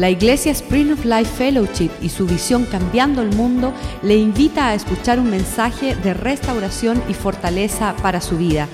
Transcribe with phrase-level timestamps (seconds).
[0.00, 4.74] La Iglesia Spring of Life Fellowship y su visión Cambiando el Mundo le invita a
[4.74, 8.66] escuchar un mensaje de restauración y fortaleza para su vida.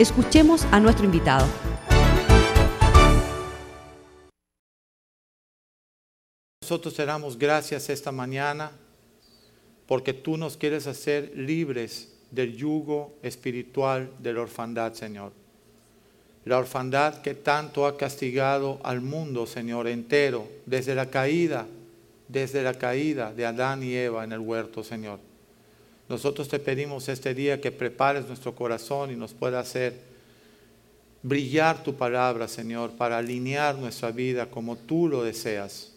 [0.00, 1.46] Escuchemos a nuestro invitado.
[6.62, 8.72] Nosotros te damos gracias esta mañana
[9.86, 15.41] porque tú nos quieres hacer libres del yugo espiritual de la orfandad, Señor.
[16.44, 21.66] La orfandad que tanto ha castigado al mundo, Señor, entero, desde la caída,
[22.28, 25.20] desde la caída de Adán y Eva en el huerto, Señor.
[26.08, 29.94] Nosotros te pedimos este día que prepares nuestro corazón y nos pueda hacer
[31.22, 35.92] brillar tu palabra, Señor, para alinear nuestra vida como tú lo deseas.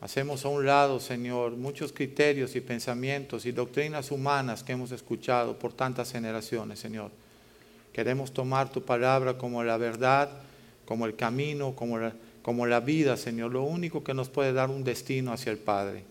[0.00, 5.58] Hacemos a un lado, Señor, muchos criterios y pensamientos y doctrinas humanas que hemos escuchado
[5.58, 7.10] por tantas generaciones, Señor.
[7.98, 10.30] Queremos tomar tu palabra como la verdad,
[10.84, 15.32] como el camino, como la, vida, Señor, lo único que nos puede dar un destino
[15.32, 16.04] hacia el Padre.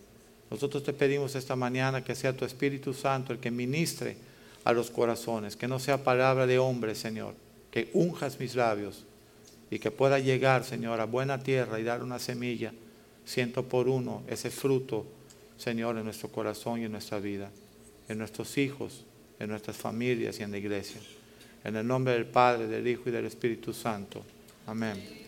[0.50, 4.18] Nosotros te pedimos esta mañana que sea tu Espíritu Santo el que ministre
[4.64, 7.32] a los corazones, que no sea palabra de hombre, Señor,
[7.70, 9.06] que unjas mis labios
[9.70, 12.74] y que pueda llegar, Señor, a buena tierra y dar una semilla,
[13.24, 15.06] ciento por uno, ese fruto,
[15.56, 17.50] Señor, en nuestro corazón y en nuestra vida,
[18.10, 19.06] en nuestros hijos,
[19.40, 21.00] en nuestras familias y en la iglesia.
[21.64, 24.22] En el nombre del Padre, del Hijo y del Espíritu Santo.
[24.66, 25.18] Amén.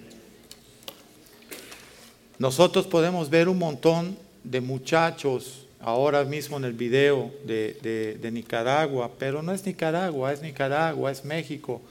[2.39, 9.11] Nosotros podemos ver un montón de muchachos ahora mismo en el video de, de, Nicaragua,
[9.19, 11.83] pero no es Nicaragua, es Nicaragua, es México.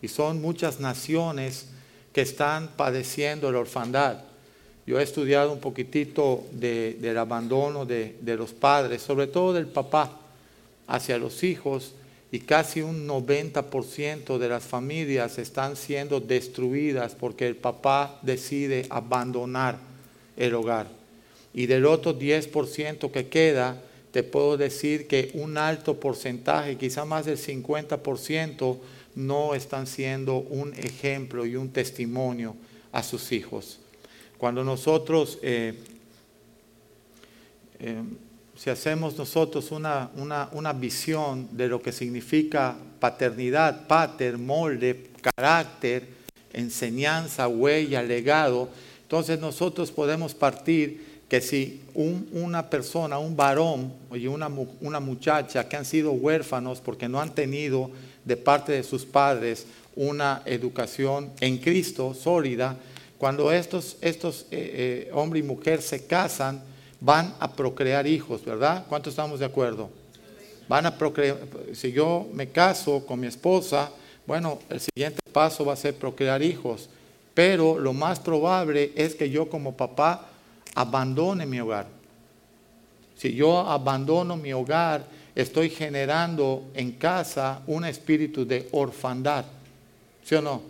[0.00, 1.68] Y son muchas naciones
[2.12, 4.24] que están padeciendo la orfandad.
[4.86, 10.18] Yo he estudiado un poquitito del abandono de, de los padres, sobre todo del papá
[10.88, 11.94] hacia los hijos
[12.32, 19.78] y casi un 90% de las familias están siendo destruidas porque el papá decide abandonar
[20.38, 20.88] el hogar.
[21.52, 27.26] Y del otro 10% que queda, te puedo decir que un alto porcentaje, quizá más
[27.26, 28.78] del 50%,
[29.14, 32.56] no están siendo un ejemplo y un testimonio
[32.92, 33.78] a sus hijos.
[34.38, 35.74] Cuando nosotros eh,
[37.78, 38.02] eh,
[38.62, 40.08] si hacemos nosotros una,
[40.52, 46.06] una, visión de lo que significa paternidad, pater, molde, carácter,
[46.52, 48.68] enseñanza, huella, legado,
[49.02, 54.48] entonces nosotros podemos partir que si una persona, un varón y una,
[54.80, 57.90] una muchacha que han sido huérfanos porque no han tenido
[58.24, 62.76] de parte de sus padres una educación en Cristo sólida,
[63.18, 66.70] cuando estos, estos eh, eh, hombre y mujer se casan,
[67.04, 68.84] van a procrear hijos, ¿verdad?
[68.88, 69.90] ¿Cuántos estamos de acuerdo?
[70.68, 71.36] Van a procrear,
[71.72, 73.90] si yo me caso con mi esposa,
[74.24, 76.88] bueno, el siguiente paso va a ser procrear hijos,
[77.34, 80.28] pero lo más probable es que yo como papá
[80.76, 81.88] abandone mi hogar.
[83.16, 89.44] Si yo abandono mi hogar, estoy generando en casa un espíritu de orfandad,
[90.24, 90.62] ¿sí o no?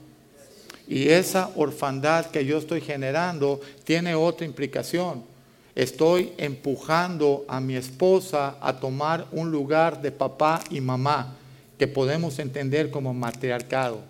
[0.88, 5.31] Y esa orfandad que yo estoy generando tiene otra implicación
[5.74, 11.34] Estoy empujando a mi esposa a tomar un lugar de papá y mamá
[11.78, 14.00] que podemos entender como matriarcado.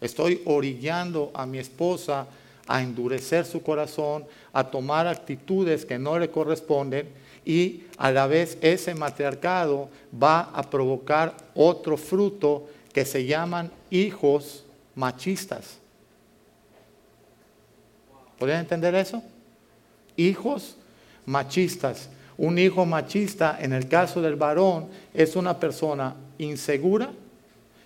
[0.00, 2.26] Estoy orillando a mi esposa
[2.66, 7.08] a endurecer su corazón, a tomar actitudes que no le corresponden
[7.44, 9.88] y a la vez ese matriarcado
[10.20, 14.64] va a provocar otro fruto que se llaman hijos
[14.94, 15.78] machistas.
[18.38, 19.22] ¿Pueden entender eso?
[20.16, 20.76] Hijos
[21.26, 22.08] machistas.
[22.36, 27.12] Un hijo machista, en el caso del varón, es una persona insegura,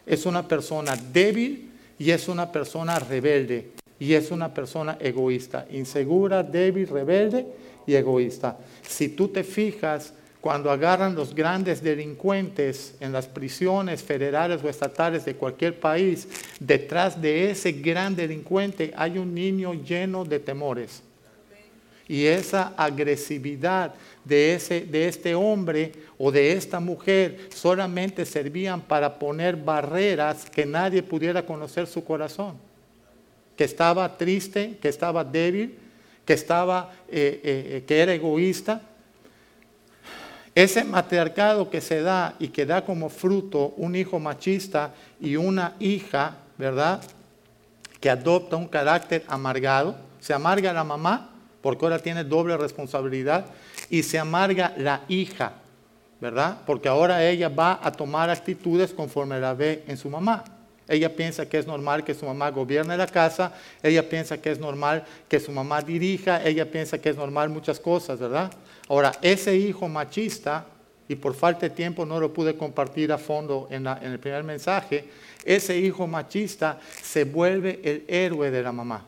[0.06, 3.72] es una persona débil y es una persona rebelde.
[4.00, 7.47] Y es una persona egoísta, insegura, débil, rebelde
[7.84, 8.56] y egoísta.
[8.83, 15.25] Si tú te fijas, cuando agarran los grandes delincuentes en las prisiones federales o estatales
[15.25, 16.28] de cualquier país,
[16.60, 21.03] detrás de ese gran delincuente hay un niño lleno de temores
[22.09, 23.95] y esa agresividad
[24.25, 30.65] de, ese, de este hombre o de esta mujer solamente servían para poner barreras que
[30.65, 32.57] nadie pudiera conocer su corazón.
[33.57, 35.77] Que estaba triste, que estaba débil,
[36.25, 38.81] que, estaba, eh, eh, que era egoísta.
[40.54, 45.77] Ese matriarcado que se da y que da como fruto un hijo machista y una
[45.78, 47.03] hija, ¿verdad?
[48.01, 49.95] Que adopta un carácter amargado.
[50.21, 53.47] Se amarga la mamá porque ahora tiene doble responsabilidad
[53.91, 55.55] y se amarga la hija,
[56.21, 56.59] ¿verdad?
[56.66, 60.45] Porque ahora ella va a tomar actitudes conforme la ve en su mamá.
[60.89, 63.53] Ella piensa que es normal que su mamá gobierne la casa,
[63.83, 67.78] ella piensa que es normal que su mamá dirija, ella piensa que es normal muchas
[67.78, 68.51] cosas, ¿verdad?
[68.89, 70.65] Ahora, ese hijo machista,
[71.07, 74.45] y por falta de tiempo no lo pude compartir a fondo en, en el primer
[74.45, 75.09] mensaje,
[75.45, 79.04] ese hijo machista se vuelve el héroe de la mamá.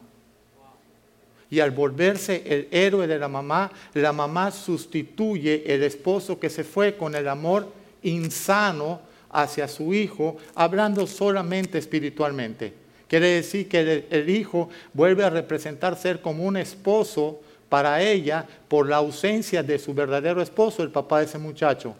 [1.51, 6.63] Y al volverse el héroe de la mamá, la mamá sustituye el esposo que se
[6.63, 7.69] fue con el amor
[8.03, 9.01] insano
[9.31, 12.73] hacia su hijo, hablando solamente espiritualmente.
[13.09, 18.89] Quiere decir que el, hijo vuelve a representar ser como un esposo para ella por
[18.89, 21.95] la ausencia de su verdadero esposo, el papá de ese muchacho.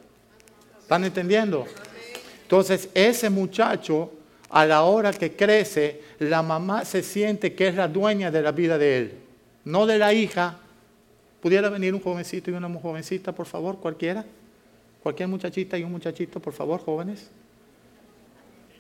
[0.81, 1.67] ¿Están entendiendo?
[2.43, 4.13] Entonces, ese muchacho,
[4.51, 8.53] a la hora que crece, la mamá se siente que es la dueña de la
[8.53, 9.15] vida de él,
[9.65, 10.59] no de la hija.
[11.41, 14.25] ¿Pudiera venir un jovencito y una jovencita, por favor, cualquiera?
[15.03, 17.31] Cualquier muchachita y un muchachito, por favor, jóvenes.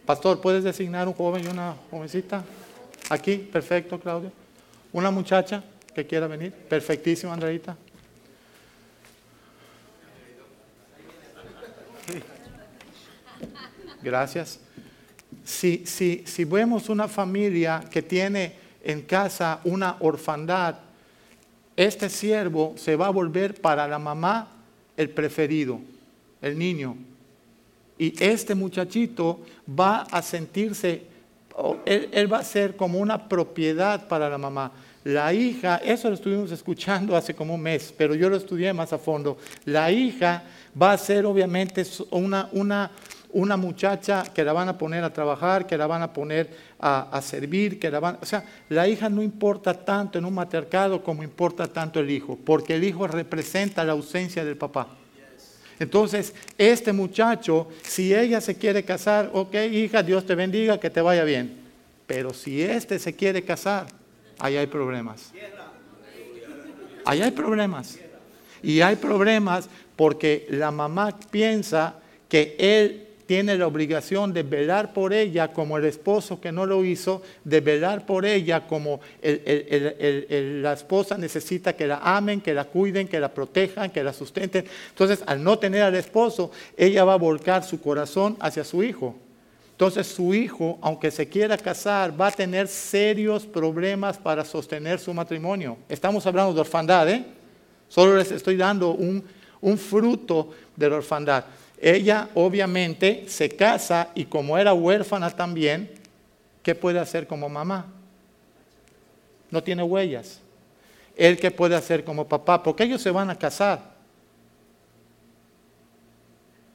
[0.05, 2.45] Pastor, ¿puedes designar un joven y una jovencita?
[3.09, 4.33] Aquí, perfecto, Claudio.
[4.93, 6.53] Una muchacha que quiera venir.
[6.53, 7.77] Perfectísimo, Andreita.
[14.03, 14.61] Gracias.
[15.45, 20.77] Si, si, si vemos una familia que tiene en casa una orfandad,
[21.77, 24.49] este siervo se va a volver para la mamá
[24.97, 25.81] el preferido
[26.43, 26.97] el niño.
[27.99, 31.03] Y este muchachito va a sentirse,
[31.85, 34.73] él, va a ser como una propiedad para la mamá.
[35.05, 38.93] La hija, eso lo estuvimos escuchando hace como un mes, pero yo lo estudié más
[38.93, 39.39] a fondo.
[39.65, 40.43] La hija
[40.81, 42.91] va a ser obviamente una, una,
[43.33, 47.17] una muchacha que la van a poner a trabajar, que la van a poner a,
[47.17, 48.19] a, servir, que la van...
[48.21, 52.39] O sea, la hija no importa tanto en un matriarcado como importa tanto el hijo,
[52.45, 54.89] porque el hijo representa la ausencia del papá.
[55.81, 61.01] Entonces, este muchacho, si ella se quiere casar, ok, hija, Dios te bendiga, que te
[61.01, 61.57] vaya bien.
[62.07, 63.87] Pero si este se quiere casar,
[64.39, 65.33] ahí hay problemas.
[67.07, 67.99] Ahí hay problemas.
[68.63, 71.95] Y hay problemas porque la mamá piensa
[72.29, 76.85] que él tiene la obligación de velar por ella como el esposo que no lo
[76.85, 83.07] hizo, de velar por ella como la esposa necesita que la amen, que la cuiden,
[83.07, 84.65] que la protejan, que la sustenten.
[84.89, 89.15] Entonces, al no tener al esposo, ella va a volcar su corazón hacia su hijo.
[89.71, 95.15] Entonces su hijo, aunque se quiera casar, va a tener serios problemas para sostener su
[95.15, 95.77] matrimonio.
[95.89, 97.25] Estamos hablando de orfandad, ¿eh?
[97.89, 99.23] Solo les estoy dando un,
[99.61, 101.45] un fruto de la orfandad.
[101.81, 105.91] Ella obviamente se casa y como era huérfana también,
[106.63, 107.87] ¿qué puede hacer como mamá?
[109.51, 110.41] No tiene huellas.
[111.17, 112.63] ¿Él qué puede hacer como papá?
[112.63, 113.81] Porque ellos se van a casar.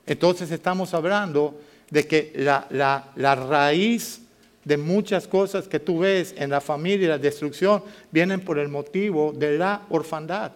[0.07, 1.59] Entonces estamos hablando
[1.89, 4.21] de que la, la, raíz
[4.63, 8.69] de muchas cosas que tú ves en la familia y la destrucción vienen por el
[8.69, 10.51] motivo de la orfandad.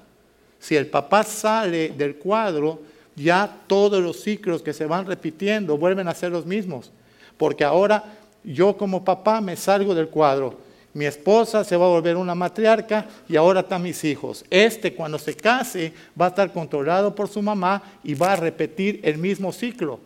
[0.59, 2.81] Si el papá sale del cuadro,
[3.19, 6.91] ya todos los ciclos que se van repitiendo vuelven a ser los mismos.
[7.37, 8.03] Porque ahora
[8.43, 10.57] yo como papá me salgo del cuadro.
[10.93, 14.43] Mi esposa se va a volver una matriarca y ahora están mis hijos.
[14.49, 18.99] Este cuando se case va a estar controlado por su mamá y va a repetir
[19.03, 19.99] el mismo ciclo.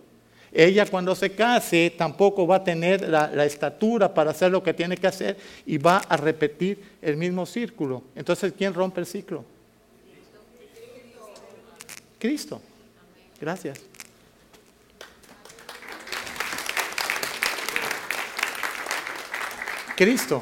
[0.51, 4.74] Ella cuando se case tampoco va a tener la, la, estatura para hacer lo que
[4.74, 8.03] tiene que hacer y va a repetir el mismo círculo.
[8.15, 9.43] Entonces, ¿quién rompe el ciclo?
[12.20, 12.62] Cristo.
[13.43, 13.77] Gracias.
[19.97, 20.41] Cristo.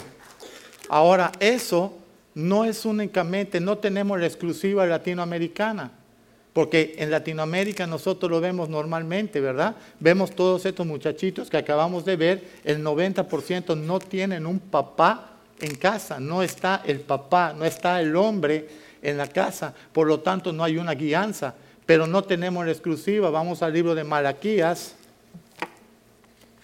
[0.88, 1.98] Ahora, eso
[2.36, 5.90] no es únicamente, no tenemos la exclusiva latinoamericana,
[6.54, 9.76] porque en Latinoamérica nosotros lo vemos normalmente, ¿verdad?
[10.00, 15.74] Vemos todos estos muchachitos que acabamos de ver, el 90% no tienen un papá en
[15.74, 18.70] casa, no está el papá, no está el hombre
[19.02, 21.56] en la casa, por lo tanto no hay una guianza
[21.92, 23.30] pero no tenemos la exclusiva.
[23.30, 24.96] Vamos al libro de Malaquías.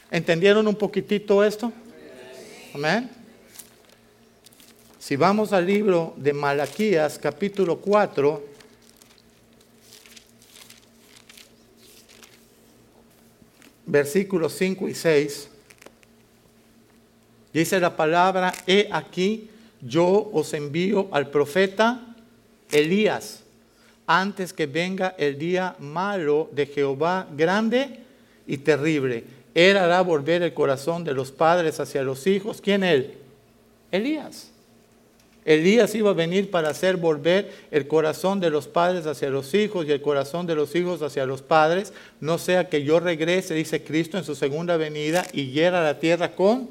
[0.10, 1.70] ¿Entendieron un poquitito esto?
[2.74, 3.10] Amén.
[4.98, 8.42] Si vamos al libro de Malaquías, capítulo 4,
[13.86, 15.50] versículos 5 y 6,
[17.52, 19.50] dice la palabra, he aquí,
[19.82, 22.16] yo os envío al profeta
[22.72, 23.44] Elías
[24.08, 28.00] antes que venga el día malo de Jehová grande
[28.48, 29.26] y terrible.
[29.54, 32.62] Él hará volver el corazón de los padres hacia los hijos.
[32.62, 33.16] ¿Quién él?
[33.92, 34.52] Elías.
[35.44, 39.86] Elías iba a venir para hacer volver el corazón de los padres hacia los hijos
[39.88, 43.82] y el corazón de los hijos hacia los padres, no sea que yo regrese, dice
[43.82, 46.70] Cristo, en su segunda venida y hiera la tierra con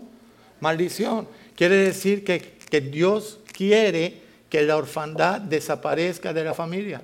[0.61, 1.27] maldición.
[1.55, 7.01] Quiere decir que, que Dios quiere que la orfandad desaparezca de la familia.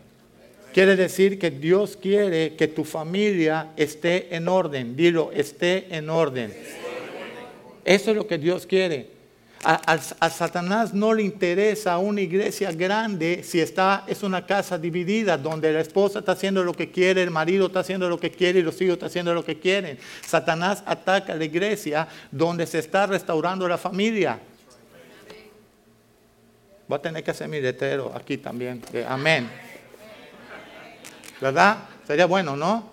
[0.72, 4.96] Quiere decir que Dios quiere que tu familia esté en orden.
[4.96, 6.52] Dilo, esté en orden.
[7.84, 9.10] Eso es lo que Dios quiere.
[9.64, 9.98] A,
[10.28, 15.80] Satanás no le interesa una iglesia grande si está, es una casa dividida donde la
[15.80, 18.80] esposa está haciendo lo que quiere, el marido está haciendo lo que quiere y los
[18.80, 19.98] hijos están haciendo lo que quieren.
[20.26, 24.40] Satanás ataca a la iglesia donde se está restaurando la familia.
[26.88, 28.82] Voy a tener que hacer mi letrero aquí también.
[29.06, 29.48] amén.
[31.42, 31.78] ¿Verdad?
[32.06, 32.84] Sería bueno, ¿no?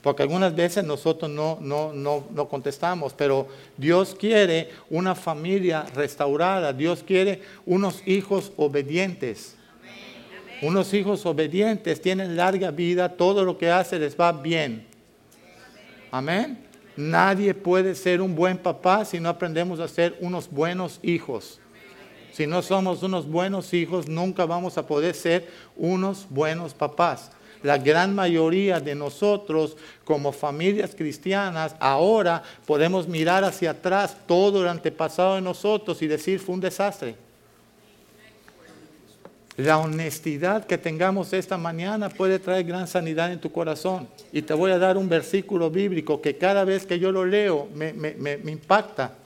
[0.00, 6.72] Porque algunas veces nosotros no, no, no, no, contestamos, pero Dios quiere una familia restaurada,
[6.72, 9.56] Dios quiere unos hijos obedientes.
[10.62, 14.86] Unos hijos obedientes tienen larga vida, todo lo que hace les va bien.
[16.12, 16.64] Amén.
[16.96, 21.58] Nadie puede ser un buen papá si no aprendemos a ser unos buenos hijos.
[22.30, 27.32] Si no somos unos buenos hijos, nunca vamos a poder ser unos buenos papás
[27.64, 34.68] la gran mayoría de nosotros como familias cristianas ahora podemos mirar hacia atrás todo el
[34.68, 37.16] antepasado de nosotros y decir fue un desastre.
[39.56, 44.08] La honestidad que tengamos esta mañana puede traer gran sanidad en tu corazón.
[44.30, 47.68] Y te voy a dar un versículo bíblico que cada vez que yo lo leo
[47.74, 49.16] me, me impacta.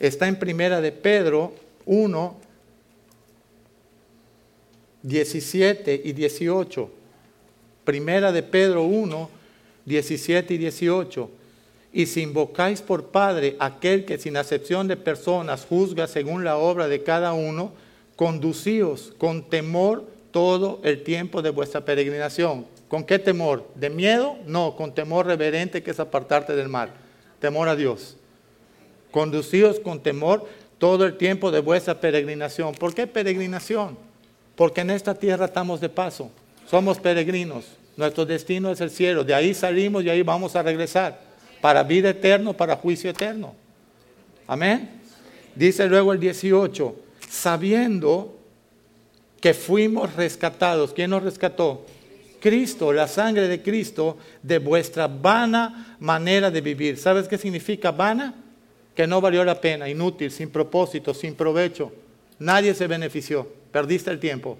[0.00, 1.54] Está en primera de Pedro
[1.86, 2.36] 1,
[5.02, 7.01] 17 y 18.
[7.84, 9.30] Primera de Pedro 1,
[9.84, 11.30] 17 y 18.
[11.92, 16.88] Y si invocáis por Padre aquel que sin acepción de personas juzga según la obra
[16.88, 17.72] de cada uno,
[18.16, 22.66] conducíos con temor todo el tiempo de vuestra peregrinación.
[22.88, 23.66] ¿Con qué temor?
[23.74, 24.36] ¿De miedo?
[24.46, 26.90] No, con temor reverente que es apartarte del mal.
[27.40, 28.16] Temor a Dios.
[29.10, 30.46] Conducíos con temor
[30.78, 32.74] todo el tiempo de vuestra peregrinación.
[32.74, 33.96] ¿Por qué peregrinación?
[34.56, 36.30] Porque en esta tierra estamos de paso.
[36.68, 37.64] Somos peregrinos.
[37.96, 39.24] Nuestro destino es el cielo.
[39.24, 41.20] De ahí salimos y ahí vamos a regresar.
[41.60, 43.54] Para vida eterna, para juicio eterno.
[44.46, 45.00] Amén.
[45.54, 46.96] Dice luego el 18,
[47.28, 48.38] sabiendo
[49.40, 50.92] que fuimos rescatados.
[50.92, 51.84] ¿Quién nos rescató?
[52.40, 56.96] Cristo, la sangre de Cristo, de vuestra vana manera de vivir.
[56.98, 58.34] ¿Sabes qué significa vana?
[58.94, 61.92] Que no valió la pena, inútil, sin propósito, sin provecho.
[62.38, 63.46] Nadie se benefició.
[63.70, 64.58] Perdiste el tiempo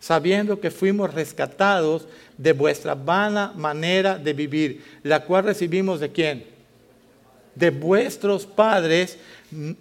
[0.00, 6.44] sabiendo que fuimos rescatados de vuestra vana manera de vivir, la cual recibimos de quién?
[7.54, 9.18] De vuestros padres,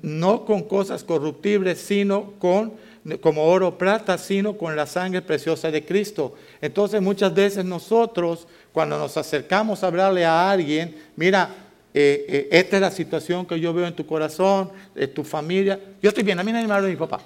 [0.01, 2.87] no con cosas corruptibles, sino con
[3.21, 6.35] como oro plata, sino con la sangre preciosa de Cristo.
[6.59, 11.49] Entonces muchas veces nosotros, cuando nos acercamos a hablarle a alguien, mira,
[11.93, 15.79] eh, eh, esta es la situación que yo veo en tu corazón, en tu familia,
[16.01, 17.21] yo estoy bien, a mí nadie me habla de mi papá.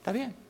[0.00, 0.41] Está bien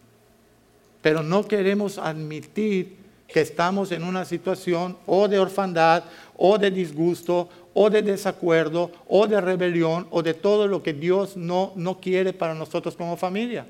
[1.02, 2.96] pero no queremos admitir
[3.28, 6.04] que estamos en una situación o de orfandad,
[6.36, 11.36] o de disgusto, o de desacuerdo, o de rebelión, o de todo lo que Dios
[11.36, 13.66] no, no quiere para nosotros como familia.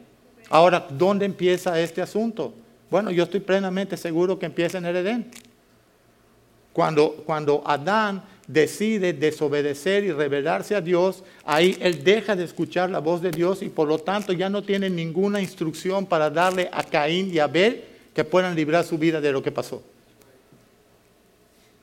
[0.50, 2.52] Ahora, ¿dónde empieza este asunto?
[2.90, 5.30] Bueno, yo estoy plenamente seguro que empieza en el Edén.
[6.72, 12.98] Cuando, cuando Adán decide desobedecer y rebelarse a Dios, ahí él deja de escuchar la
[12.98, 16.82] voz de Dios y por lo tanto ya no tiene ninguna instrucción para darle a
[16.82, 17.84] Caín y a Abel
[18.14, 19.82] que puedan librar su vida de lo que pasó.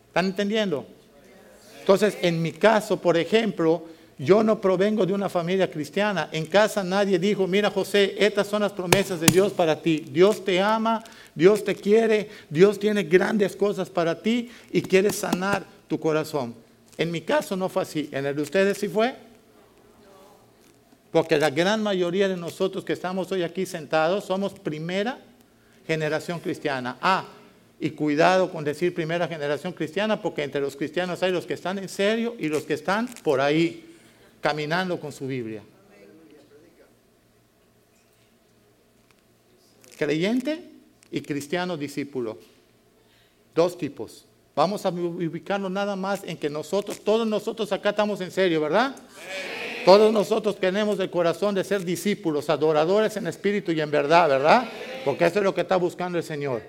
[0.07, 0.85] ¿Están entendiendo?
[1.79, 3.85] Entonces, en mi caso, por ejemplo,
[4.17, 6.29] yo no provengo de una familia cristiana.
[6.31, 10.05] En casa nadie dijo, mira José, estas son las promesas de Dios para ti.
[10.11, 15.63] Dios te ama, Dios te quiere, Dios tiene grandes cosas para ti y quiere sanar
[15.89, 16.55] tu corazón.
[16.98, 18.10] En mi caso no fue así.
[18.13, 19.15] ¿En el de ustedes sí fue?
[21.12, 25.19] Porque la gran mayoría de nosotros que estamos hoy aquí sentados somos primera
[25.88, 26.98] generación cristiana.
[27.01, 27.25] Ah,
[27.79, 31.79] y cuidado con decir primera generación cristiana, porque entre los cristianos hay los que están
[31.79, 33.96] en serio y los que están por ahí,
[34.39, 35.63] caminando con su Biblia.
[39.98, 40.69] Creyente
[41.12, 42.38] y cristiano discípulo.
[43.55, 44.28] Dos tipos.
[44.59, 48.93] Vamos a ubicarnos nada más en que nosotros, todos nosotros acá estamos en serio, ¿verdad?
[49.85, 54.67] Todos nosotros tenemos el corazón de ser discípulos, adoradores en espíritu y en verdad, ¿verdad?
[55.05, 56.61] Porque eso es lo que está buscando el Señor.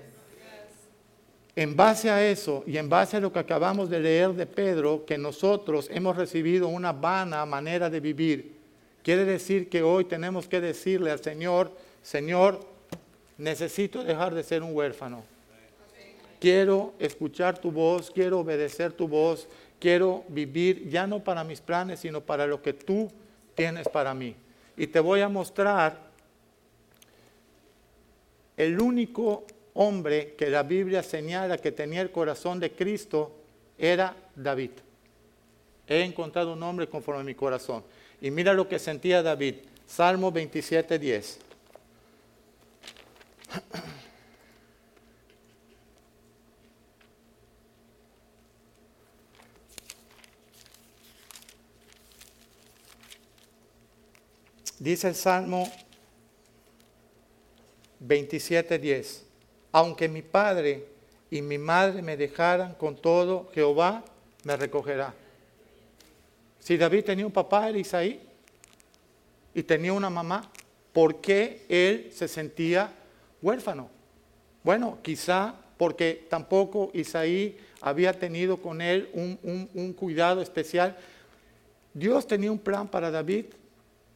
[1.53, 5.03] En base a eso y en base a lo que acabamos de leer de Pedro,
[5.05, 8.61] que nosotros hemos recibido una vana manera de vivir,
[9.03, 12.61] Quiere decir que hoy tenemos que decirle al Señor, Señor,
[13.37, 15.25] necesito dejar de ser un huérfano.
[16.41, 19.47] Quiero escuchar tu voz, quiero obedecer tu voz,
[19.79, 23.11] quiero vivir ya no para mis planes, sino para lo que tú
[23.53, 24.35] tienes para mí.
[24.75, 25.99] Y te voy a mostrar
[28.57, 29.45] el único
[29.75, 33.31] hombre que la Biblia señala que tenía el corazón de Cristo
[33.77, 34.71] era David.
[35.87, 37.83] He encontrado un hombre conforme a mi corazón.
[38.19, 39.57] Y mira lo que sentía David.
[39.85, 41.39] Salmo 27, 10.
[54.81, 55.71] Dice el Salmo
[58.03, 59.21] 27:10,
[59.71, 60.87] aunque mi padre
[61.29, 64.03] y mi madre me dejaran con todo, Jehová
[64.43, 65.13] me recogerá.
[66.57, 68.21] Si David tenía un papá, era Isaí,
[69.53, 70.51] y tenía una mamá,
[70.93, 72.91] ¿por qué él se sentía
[73.39, 73.87] huérfano?
[74.63, 80.97] Bueno, quizá porque tampoco Isaí había tenido con él un, un cuidado especial.
[81.93, 83.45] Dios tenía un plan para David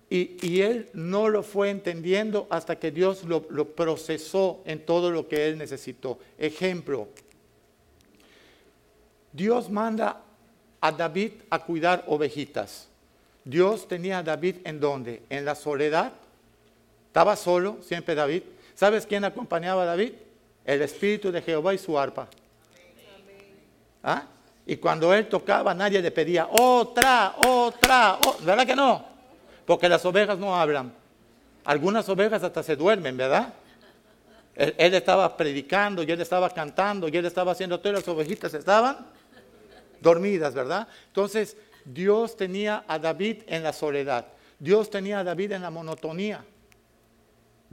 [0.09, 3.41] y, él no lo fue entendiendo hasta que Dios lo,
[3.75, 6.19] procesó en todo lo que él necesitó.
[6.37, 7.07] Ejemplo,
[9.33, 10.21] Dios manda
[10.79, 12.87] a David a cuidar ovejitas.
[13.43, 15.23] Dios tenía a David en dónde?
[15.29, 16.13] En la soledad.
[17.07, 18.43] Estaba solo, siempre David.
[18.75, 20.13] ¿Sabes quién acompañaba a David?
[20.65, 22.27] El Espíritu de Jehová y su arpa.
[24.03, 24.27] ¿Ah?
[24.67, 28.45] Y cuando él tocaba, nadie le pedía otra, otra, otra.
[28.45, 29.14] ¿verdad que no?
[29.65, 30.93] Porque las ovejas no hablan.
[31.63, 33.53] Algunas ovejas hasta se duermen, ¿verdad?
[34.55, 39.05] Él, estaba predicando y él estaba cantando y él estaba haciendo todo, las ovejitas estaban
[39.99, 40.87] dormidas, ¿verdad?
[41.07, 44.27] Entonces, Dios tenía a David en la soledad.
[44.57, 46.45] Dios tenía a David en la monotonía.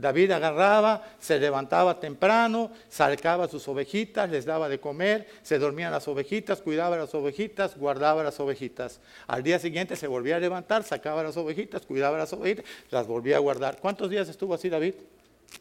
[0.03, 6.09] David agarraba, se levantaba temprano, sacaba sus ovejitas, les daba de comer, se dormían las
[6.09, 8.99] ovejitas, cuidaba las ovejitas, guardaba las ovejitas.
[9.27, 13.37] Al día siguiente se volvía a levantar, sacaba las ovejitas, cuidaba las ovejitas, las volvía
[13.37, 13.79] a guardar.
[13.79, 14.95] ¿Cuántos días estuvo así David?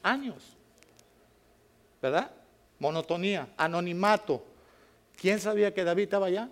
[0.02, 0.56] Años.
[2.02, 2.32] ¿Verdad?
[2.80, 4.44] Monotonía, anonimato.
[5.14, 6.48] ¿Quién sabía que David estaba allá?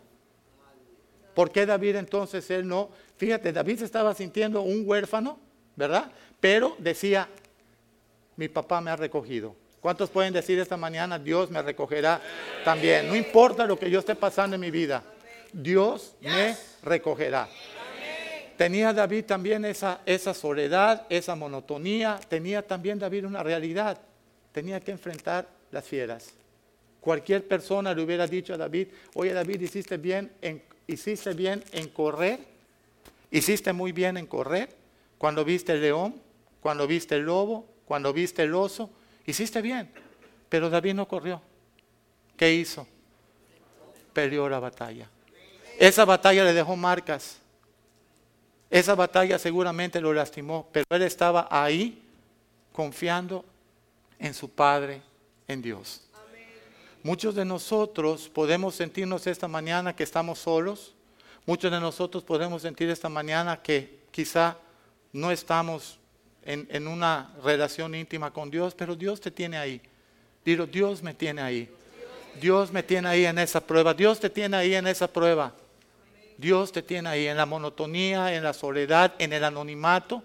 [1.34, 2.90] ¿Por qué David entonces él no?
[3.16, 5.40] Fíjate, David se estaba sintiendo un huérfano,
[5.74, 6.12] ¿verdad?
[6.38, 7.28] Pero decía,
[8.40, 9.54] mi papá me ha recogido.
[9.82, 12.22] ¿Cuántos pueden decir esta mañana, Dios me recogerá
[12.64, 13.06] también?
[13.06, 15.04] No importa lo que yo esté pasando en mi vida,
[15.52, 17.50] Dios me recogerá.
[18.56, 24.00] Tenía David también esa, esa soledad, esa monotonía, tenía también David una realidad,
[24.52, 26.30] tenía que enfrentar las fieras.
[26.98, 31.88] Cualquier persona le hubiera dicho a David, oye David, hiciste bien en, hiciste bien en
[31.90, 32.38] correr,
[33.30, 34.70] hiciste muy bien en correr,
[35.18, 36.14] cuando viste el león,
[36.62, 38.88] cuando viste el lobo, cuando viste el oso,
[39.26, 39.90] hiciste bien,
[40.48, 41.42] pero David no corrió.
[42.36, 42.86] ¿Qué hizo?
[44.12, 45.10] Peleó la batalla.
[45.76, 47.38] Esa batalla le dejó marcas.
[48.70, 52.00] Esa batalla seguramente lo lastimó, pero él estaba ahí
[52.72, 53.44] confiando
[54.20, 55.02] en su Padre,
[55.48, 56.02] en Dios.
[57.02, 60.94] Muchos de nosotros podemos sentirnos esta mañana que estamos solos.
[61.44, 64.56] Muchos de nosotros podemos sentir esta mañana que quizá
[65.12, 65.99] no estamos
[66.44, 69.80] en, una relación íntima con Dios, pero Dios te tiene ahí.
[70.44, 71.68] Digo, Dios me tiene ahí.
[72.40, 73.92] Dios me tiene ahí en esa prueba.
[73.94, 75.54] Dios te tiene ahí en esa prueba.
[76.38, 80.22] Dios te tiene ahí en la monotonía, en la soledad, en el anonimato,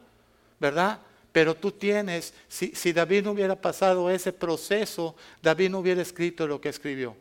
[0.59, 0.99] ¿verdad?
[1.33, 6.47] Pero tú tienes, si, si, David no hubiera pasado ese proceso, David no hubiera escrito
[6.47, 7.17] lo que escribió.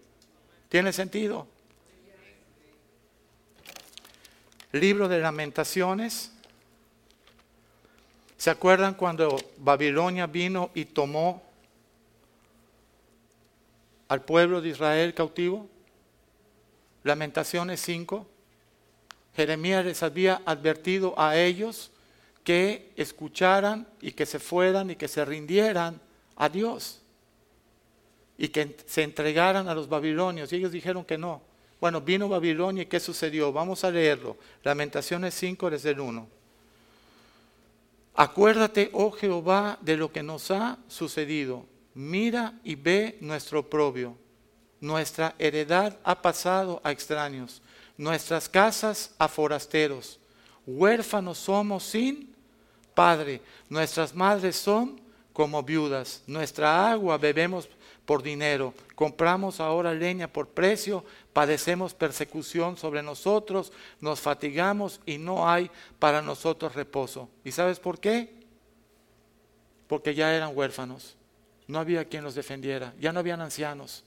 [0.68, 1.48] ¿Tiene sentido?
[4.70, 6.33] Libro de lamentaciones,
[8.44, 11.42] ¿Se acuerdan cuando Babilonia vino y tomó
[14.06, 15.66] al pueblo de Israel cautivo?
[17.04, 18.26] Lamentaciones 5.
[19.34, 21.90] Jeremías les había advertido a ellos
[22.44, 25.98] que escucharan y que se fueran y que se rindieran
[26.36, 27.00] a Dios
[28.36, 30.52] y que se entregaran a los babilonios.
[30.52, 31.40] Y ellos dijeron que no.
[31.80, 33.54] Bueno, vino Babilonia y ¿qué sucedió?
[33.54, 34.36] Vamos a leerlo.
[34.62, 36.43] Lamentaciones 5 desde el 1.
[38.14, 41.66] Acuérdate, oh Jehová, de lo que nos ha sucedido.
[41.94, 44.16] Mira y ve nuestro oprobio.
[44.80, 47.62] Nuestra heredad ha pasado a extraños,
[47.96, 50.20] nuestras casas a forasteros.
[50.66, 52.34] Huérfanos somos sin
[52.94, 55.00] padre, nuestras madres son
[55.32, 57.68] como viudas, nuestra agua bebemos
[58.04, 65.46] por dinero, compramos ahora leña por precio, padecemos persecución sobre nosotros, nos fatigamos y no
[65.46, 67.28] hay para nosotros reposo.
[67.44, 68.32] ¿Y sabes por qué?
[69.86, 71.16] Porque ya eran huérfanos,
[71.66, 74.04] no había quien los defendiera, ya no habían ancianos,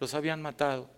[0.00, 0.88] los habían matado.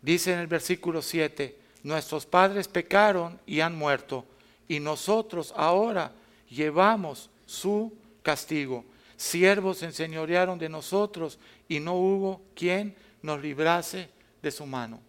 [0.00, 4.24] Dice en el versículo 7, nuestros padres pecaron y han muerto,
[4.66, 6.12] y nosotros ahora
[6.48, 8.86] llevamos su castigo
[9.20, 14.08] siervos enseñorearon de nosotros y no hubo quien nos librase
[14.42, 15.00] de su mano.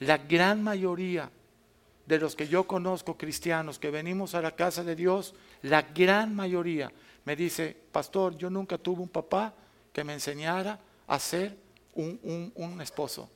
[0.00, 1.30] La gran mayoría
[2.06, 6.34] de los que yo conozco cristianos que venimos a la casa de Dios, la gran
[6.34, 6.90] mayoría
[7.24, 9.54] me dice, pastor, yo nunca tuve un papá
[9.92, 11.56] que me enseñara a ser
[11.94, 13.28] un, esposo,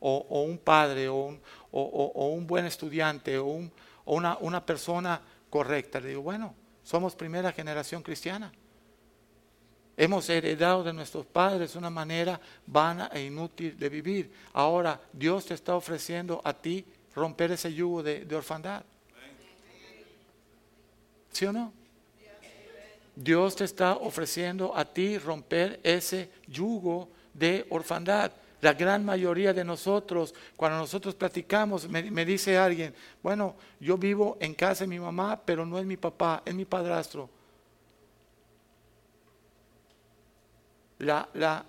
[0.00, 3.60] o, un padre, o un, o un, buen estudiante, o,
[4.06, 6.00] una, una persona correcta.
[6.00, 8.52] Le digo, bueno, somos primera generación cristiana.
[10.00, 14.30] Hemos heredado de nuestros padres una manera vana e inútil de vivir.
[14.52, 18.84] Ahora Dios te está ofreciendo a ti romper ese yugo de, orfandad.
[21.32, 21.72] ¿Sí o no?
[23.16, 28.30] Dios te está ofreciendo a ti romper ese yugo de orfandad.
[28.60, 34.36] La gran mayoría de nosotros, cuando nosotros platicamos, me, me, dice alguien, bueno, yo vivo
[34.38, 37.28] en casa de mi mamá, pero no es mi papá, es mi padrastro.
[40.98, 41.64] La, la,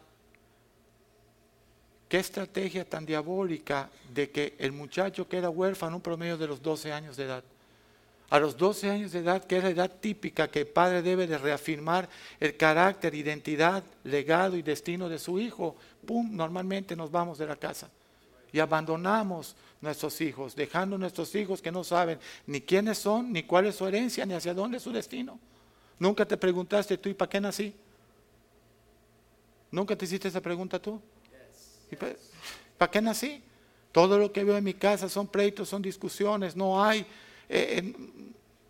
[2.08, 6.62] qué estrategia tan diabólica de que el muchacho que era huérfano un promedio de los
[6.62, 7.44] 12 años de edad.
[8.32, 11.26] A los 12 años de edad, que es la edad típica que el padre debe
[11.26, 12.08] de reafirmar
[12.40, 16.36] el carácter, identidad, legado y destino de su hijo, ¡pum!
[16.36, 17.90] Normalmente nos vamos de la casa
[18.52, 23.68] y abandonamos nuestros hijos, dejando nuestros hijos que no saben ni quiénes son, ni cuál
[23.68, 25.40] es su herencia, ni hacia dónde es su destino.
[25.98, 27.74] Nunca te preguntaste tú, ¿y para qué nací?
[29.72, 31.02] ¿Nunca te hiciste esa pregunta tú?
[32.78, 33.42] ¿Para qué nací?
[33.92, 37.06] Todo lo que veo en mi casa son pleitos, son discusiones, no hay...
[37.50, 37.94] Eh,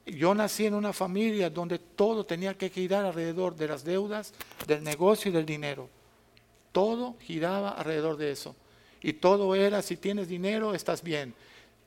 [0.06, 4.34] yo nací en una familia donde todo tenía que girar alrededor de las deudas,
[4.66, 5.88] del negocio y del dinero.
[6.72, 8.56] Todo giraba alrededor de eso.
[9.02, 11.36] Y todo era, si tienes dinero, estás bien.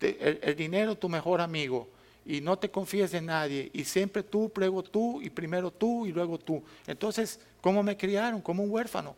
[0.01, 1.89] El, el dinero, tu mejor amigo.
[2.25, 3.71] Y no te confíes de nadie.
[3.73, 6.63] Y siempre tú, prego tú, y primero tú, y luego tú.
[6.87, 8.43] Entonces, ¿Cómo me criaron?
[8.43, 9.15] Como un huérfano.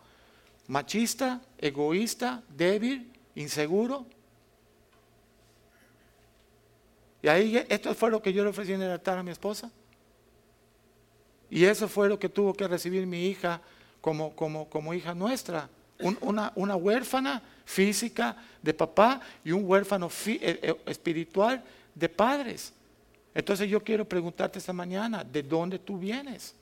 [0.68, 4.06] Machista, egoísta, débil, inseguro.
[7.22, 9.70] Y ahí esto fue lo que yo le ofrecí en el altar a mi esposa.
[11.50, 13.62] Y eso fue lo que tuvo que recibir mi hija
[14.02, 15.70] como, como, como hija nuestra.
[16.20, 21.64] una, una, huérfana física de papá y un huérfano eh, eh, espiritual
[21.94, 22.74] de padres.
[23.34, 26.54] Entonces yo quiero preguntarte esta mañana, ¿de dónde tú vienes?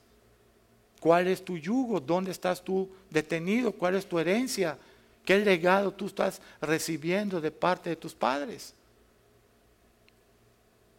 [0.99, 1.99] ¿Cuál es tu yugo?
[1.99, 3.71] ¿Dónde estás tú detenido?
[3.71, 4.77] ¿Cuál es tu herencia?
[5.23, 8.73] ¿Qué legado tú estás recibiendo de parte de tus padres?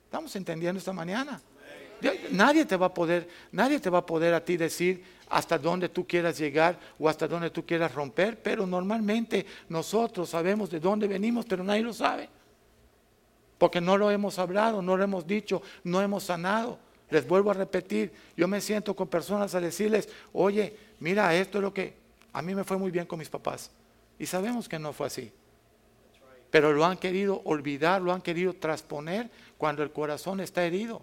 [0.05, 1.41] ¿Estamos entendiendo esta mañana?
[2.31, 5.89] Nadie te va a poder, nadie te va a poder a ti decir hasta dónde
[5.89, 11.09] tú quieras llegar o hasta dónde tú quieras romper, pero normalmente nosotros sabemos de dónde
[11.09, 12.29] venimos, pero nadie lo sabe.
[13.65, 16.79] Porque no lo hemos hablado, no lo hemos dicho, no hemos sanado.
[17.09, 21.63] Les vuelvo a repetir, yo me siento con personas a decirles, oye, mira, esto es
[21.63, 21.95] lo que
[22.35, 23.71] a mí me fue muy bien con mis papás.
[24.19, 25.33] Y sabemos que no fue así.
[26.51, 31.01] Pero lo han querido olvidar, lo han querido trasponer cuando el corazón está herido.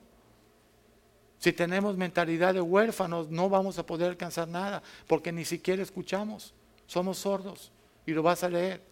[1.39, 6.53] Si tenemos mentalidad de huérfanos, no vamos a poder alcanzar nada, porque ni siquiera escuchamos.
[6.85, 7.71] Somos sordos.
[8.05, 8.90] Y lo vas a leer.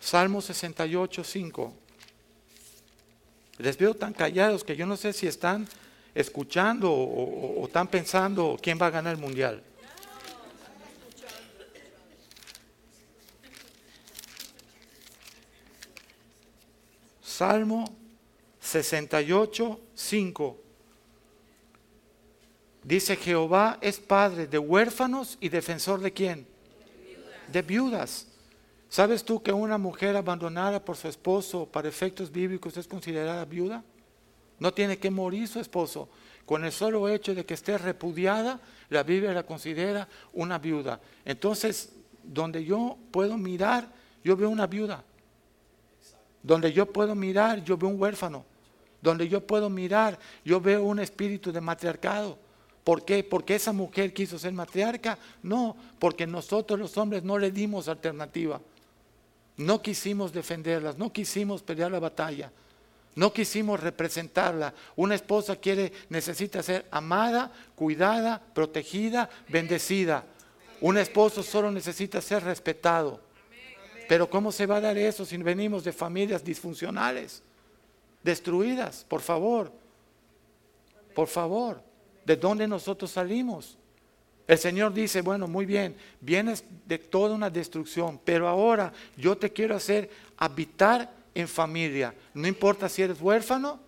[0.00, 1.74] Salmo 68, 5.
[3.58, 5.68] Les veo tan callados que yo no sé si están
[6.14, 9.62] escuchando o, están pensando quién va a ganar el mundial.
[17.20, 17.96] Salmo
[18.60, 20.58] 68, 5.
[22.84, 26.46] Dice Jehová es padre de huérfanos y defensor de quién?
[27.48, 28.27] De viudas.
[28.88, 33.84] ¿Sabes tú que una mujer abandonada por su esposo para efectos bíblicos es considerada viuda?
[34.58, 36.08] No tiene que morir su esposo.
[36.46, 41.00] Con el solo hecho de que esté repudiada, la Biblia la considera una viuda.
[41.24, 43.86] Entonces, donde yo puedo mirar,
[44.24, 45.04] yo veo una viuda.
[46.42, 48.46] Donde yo puedo mirar, yo veo un huérfano.
[49.02, 52.38] Donde yo puedo mirar, yo veo un espíritu de matriarcado.
[52.82, 53.22] ¿Por qué?
[53.22, 55.18] ¿Porque esa mujer quiso ser matriarca?
[55.42, 58.58] No, porque nosotros los hombres no le dimos alternativa.
[59.58, 62.50] No quisimos defenderlas, no quisimos pelear la batalla.
[63.16, 64.72] No quisimos representarla.
[64.94, 70.24] Una esposa quiere, necesita ser amada, cuidada, protegida, bendecida.
[70.80, 73.20] Un esposo solo necesita ser respetado.
[74.08, 77.42] Pero ¿cómo se va a dar eso si venimos de familias disfuncionales,
[78.22, 79.04] destruidas?
[79.08, 79.72] Por favor,
[81.16, 81.82] por favor,
[82.24, 83.77] ¿de dónde nosotros salimos?
[84.48, 89.52] El Señor dice, bueno, muy bien, vienes de toda una destrucción, pero ahora yo te
[89.52, 90.08] quiero hacer
[90.38, 92.14] habitar en familia.
[92.32, 93.78] No importa si eres huérfano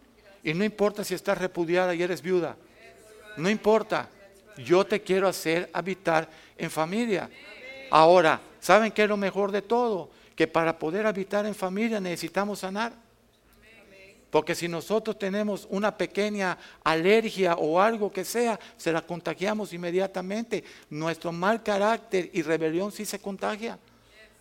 [0.44, 2.56] y no importa si estás repudiada y eres viuda.
[3.38, 4.10] No importa.
[4.58, 7.30] Yo te quiero hacer habitar en familia.
[7.90, 10.10] Ahora, ¿saben qué es lo mejor de todo?
[10.36, 12.92] Que para poder habitar en familia necesitamos sanar.
[14.30, 20.62] Porque si nosotros tenemos una pequeña alergia o algo que sea, se la contagiamos inmediatamente.
[20.88, 23.78] Nuestro mal carácter y rebelión sí se contagia.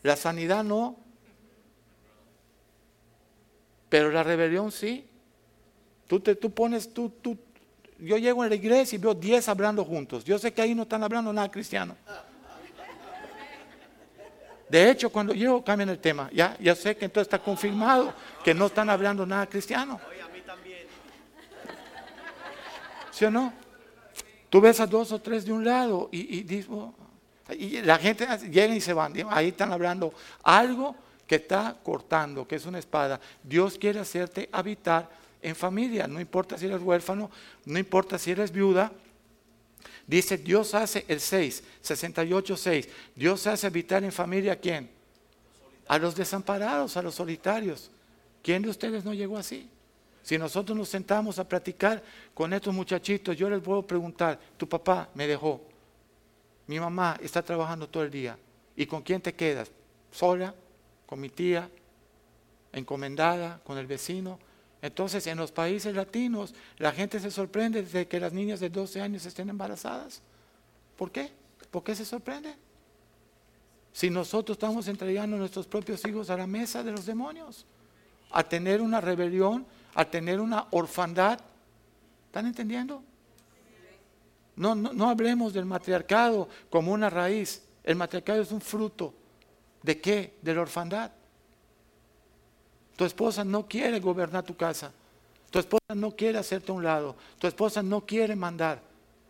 [0.04, 0.96] La sanidad no.
[3.90, 5.06] Pero la rebelión sí.
[6.08, 7.38] Tú, te, tú pones, tú, tú,
[7.98, 10.24] yo llego a la iglesia y veo 10 hablando juntos.
[10.24, 11.96] Yo sé que ahí no están hablando nada cristiano.
[14.70, 16.30] De hecho, cuando llego cambian el tema.
[16.32, 20.00] Ya, ya sé que entonces está confirmado que no están hablando nada cristiano.
[23.12, 23.52] ¿Sí o no?
[24.50, 26.94] Tú ves a dos o tres de un lado y, y, oh",
[27.52, 29.14] y la gente llega y se van.
[29.30, 30.96] Ahí están hablando algo
[31.28, 33.20] que está cortando, que es una espada.
[33.44, 35.10] Dios quiere hacerte habitar
[35.42, 37.30] en familia, no importa si eres huérfano,
[37.66, 38.92] no importa si eres viuda.
[40.10, 42.90] Dice, Dios hace el 6, 68, 6.
[43.16, 44.90] Dios hace habitar en familia a quién?
[45.88, 47.92] A los desamparados, a los solitarios.
[48.42, 49.70] ¿Quién de ustedes no llegó así?
[50.24, 52.02] Si nosotros nos sentamos a platicar
[52.34, 55.62] con estos muchachitos, yo les puedo preguntar, tu papá me dejó,
[56.66, 58.38] mi mamá está trabajando todo el día,
[58.76, 59.72] ¿y con quién te quedas?
[60.12, 60.54] ¿Sola?
[61.10, 61.68] con mi tía,
[62.72, 64.38] encomendada, con el vecino.
[64.82, 69.02] Entonces, en los países latinos, la gente se sorprende de que las niñas de 12
[69.02, 70.22] años estén embarazadas.
[70.98, 71.32] ¿Por qué?
[71.70, 72.56] ¿Por qué se sorprende?
[73.92, 77.66] Si nosotros estamos entregando a nuestros propios hijos a la mesa de los demonios,
[78.32, 79.66] a tener una rebelión,
[79.96, 81.40] a tener una orfandad.
[82.28, 83.04] ¿Están entendiendo?
[84.56, 87.64] No, no, no hablemos del matriarcado como una raíz.
[87.84, 89.14] El matriarcado es un fruto.
[89.82, 90.36] ¿De qué?
[90.42, 91.12] De la orfandad.
[93.00, 94.92] Tu esposa no quiere gobernar tu casa.
[95.50, 97.16] Tu esposa no quiere hacerte a un lado.
[97.38, 98.82] Tu esposa no quiere mandar.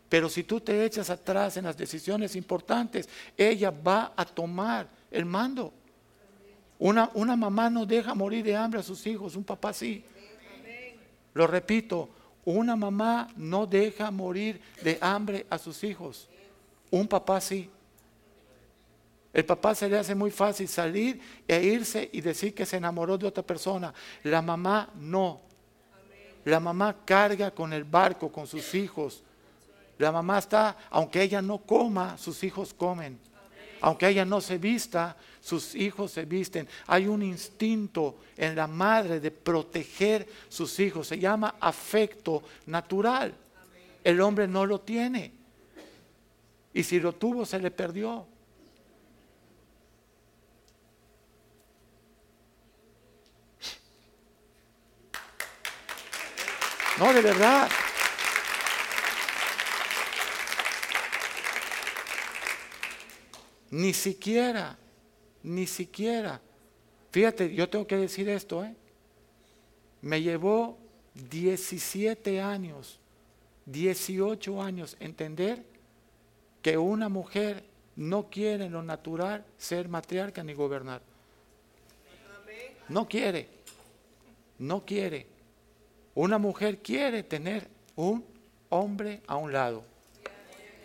[0.10, 5.24] Pero si tú te echas atrás en las decisiones importantes, ella va a tomar el
[5.24, 5.72] mando.
[6.80, 10.04] Una, una mamá no deja morir de hambre a sus hijos, un papá sí.
[11.36, 12.10] Lo repito,
[12.46, 16.28] una mamá no deja morir de hambre a sus hijos,
[16.90, 17.70] un papá sí.
[19.32, 23.18] El papá se le hace muy fácil salir e irse y decir que se enamoró
[23.18, 23.94] de otra persona.
[24.24, 25.42] La mamá no.
[26.46, 29.24] La mamá carga con el barco, con sus hijos.
[30.00, 33.20] La mamá está, aunque ella no coma, sus hijos comen.
[33.82, 36.68] Aunque ella no se vista, sus hijos se visten.
[36.88, 41.08] Hay un instinto en la madre de proteger sus hijos.
[41.08, 43.34] Se llama afecto natural.
[44.04, 45.32] El hombre no lo tiene.
[46.74, 48.26] Y si lo tuvo, se le perdió.
[57.00, 57.70] No, de verdad.
[63.72, 64.78] Ni siquiera,
[65.44, 66.42] ni siquiera.
[67.12, 68.76] Fíjate, yo tengo que decir esto, ¿eh?
[70.02, 70.78] Me llevó
[71.14, 73.00] 17 años,
[73.66, 75.64] 18 años entender
[76.62, 77.64] que una mujer
[77.96, 81.02] no quiere en lo natural ser matriarca ni gobernar.
[82.90, 83.48] No quiere,
[84.58, 85.39] no quiere.
[86.16, 88.26] Una mujer quiere tener un
[88.70, 89.84] hombre a un lado.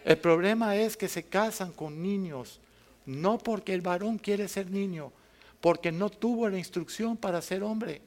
[0.05, 2.61] El problema es que se casan con niños,
[3.07, 5.13] no porque el varón quiere ser niño,
[5.61, 8.03] porque no tuvo la instrucción para ser hombre.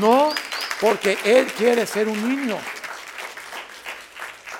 [0.00, 0.30] No
[0.80, 2.58] porque él quiere ser un niño,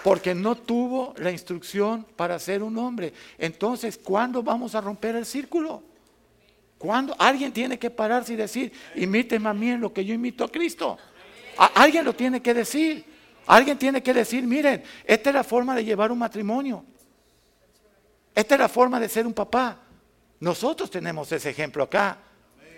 [0.03, 3.13] porque no tuvo la instrucción para ser un hombre.
[3.37, 5.83] Entonces, ¿cuándo vamos a romper el círculo?
[6.79, 10.45] Cuando alguien tiene que pararse y decir, imíteme a mí en lo que yo imito
[10.45, 10.97] a Cristo.
[11.75, 13.05] alguien lo tiene que decir.
[13.47, 16.85] Alguien tiene que decir, miren, esta es la forma de llevar un matrimonio.
[18.35, 19.81] Esta es la forma de ser un papá.
[20.39, 22.19] Nosotros tenemos ese ejemplo acá.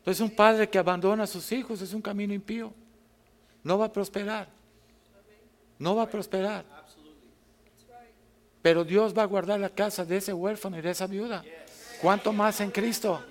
[0.00, 2.72] Entonces un padre que abandona a sus hijos es un camino impío.
[3.62, 4.48] No va a prosperar.
[5.78, 6.64] No va a prosperar.
[8.62, 11.44] Pero Dios va a guardar la casa de ese huérfano y de esa viuda.
[12.00, 13.22] ¿Cuánto más en Cristo?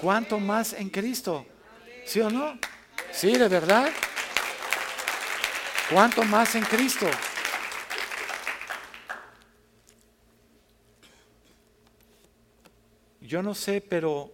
[0.00, 1.46] ¿Cuánto más en Cristo?
[2.04, 2.58] ¿Sí o no?
[3.10, 3.90] Sí, de verdad.
[5.90, 7.06] ¿Cuánto más en Cristo?
[13.20, 14.32] Yo no sé, pero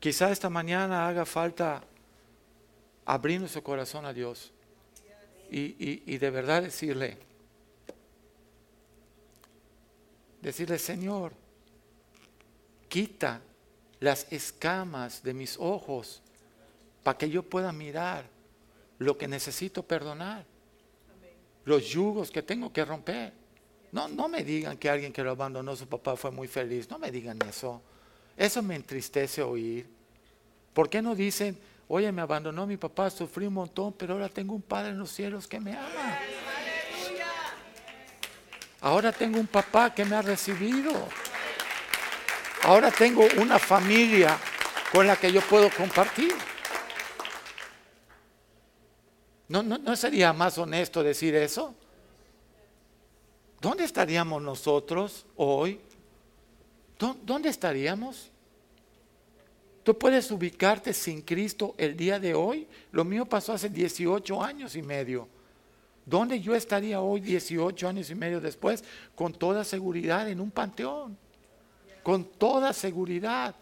[0.00, 1.82] quizá esta mañana haga falta
[3.04, 4.52] abrir nuestro corazón a Dios
[5.50, 7.16] y, de verdad decirle,
[10.42, 11.32] decirle, Señor,
[12.88, 13.40] quita
[14.00, 16.22] las escamas de mis ojos
[17.02, 18.24] para que yo pueda mirar
[18.98, 20.44] lo que necesito perdonar,
[21.64, 23.32] los yugos que tengo que romper.
[23.90, 26.90] No, no me digan que alguien que lo abandonó su papá fue muy feliz.
[26.90, 27.80] No me digan eso.
[28.38, 29.84] Eso me entristece oír.
[30.72, 34.54] ¿Por qué no dicen, oye, me abandonó mi papá, sufrí un montón, pero ahora tengo
[34.54, 36.18] un padre en los cielos que me ama?
[38.80, 40.92] Ahora tengo un papá que me ha recibido.
[42.62, 44.38] Ahora tengo una familia
[44.92, 46.32] con la que yo puedo compartir.
[49.48, 51.74] ¿No, no, no sería más honesto decir eso?
[53.60, 55.80] ¿Dónde estaríamos nosotros hoy?
[56.98, 58.30] ¿Dónde estaríamos?
[59.84, 62.66] ¿Tú puedes ubicarte sin Cristo el día de hoy?
[62.92, 65.28] Lo mío pasó hace 18 años y medio.
[66.04, 68.82] ¿Dónde yo estaría hoy 18 años y medio después?
[69.14, 71.16] Con toda seguridad en un panteón.
[72.02, 73.54] Con toda seguridad.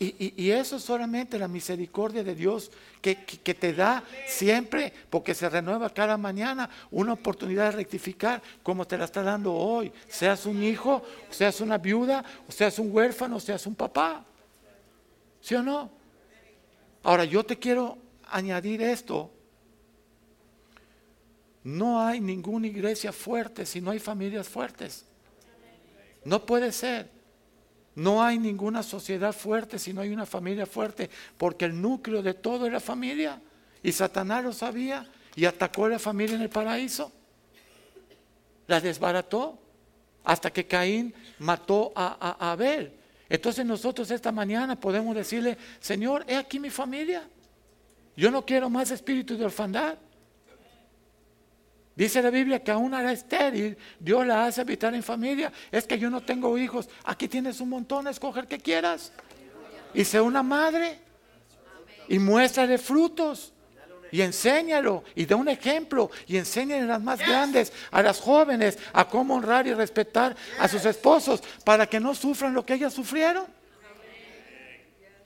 [0.00, 2.70] Y, eso es solamente la misericordia de Dios
[3.02, 8.96] que, te da siempre, porque se renueva cada mañana, una oportunidad de rectificar como te
[8.96, 9.92] la está dando hoy.
[10.06, 14.24] Seas un hijo, seas una viuda, seas un huérfano, seas un papá.
[15.40, 15.90] ¿Sí o no?
[17.02, 19.32] Ahora yo te quiero añadir esto.
[21.64, 25.04] No hay ninguna iglesia fuerte si no hay familias fuertes.
[26.24, 27.17] No puede ser.
[27.98, 32.32] No hay ninguna sociedad fuerte si no hay una familia fuerte, porque el núcleo de
[32.32, 33.42] todo es la familia.
[33.82, 37.10] Y Satanás lo sabía y atacó a la familia en el paraíso.
[38.68, 39.58] La desbarató
[40.22, 42.92] hasta que Caín mató a, Abel.
[43.28, 47.28] Entonces nosotros esta mañana podemos decirle, Señor, he aquí mi familia.
[48.16, 49.98] Yo no quiero más espíritu de orfandad.
[51.98, 55.52] Dice la Biblia que aún era estéril, Dios la hace habitar en familia.
[55.72, 56.88] Es que yo no tengo hijos.
[57.02, 59.10] Aquí tienes un montón, escoger que quieras.
[59.92, 61.00] Y sé una madre.
[62.06, 63.52] Y muéstrale frutos.
[64.12, 65.02] Y enséñalo.
[65.16, 66.08] Y da un ejemplo.
[66.28, 70.68] Y enséñale a las más grandes, a las jóvenes, a cómo honrar y respetar a
[70.68, 73.46] sus esposos para que no sufran lo que ellas sufrieron.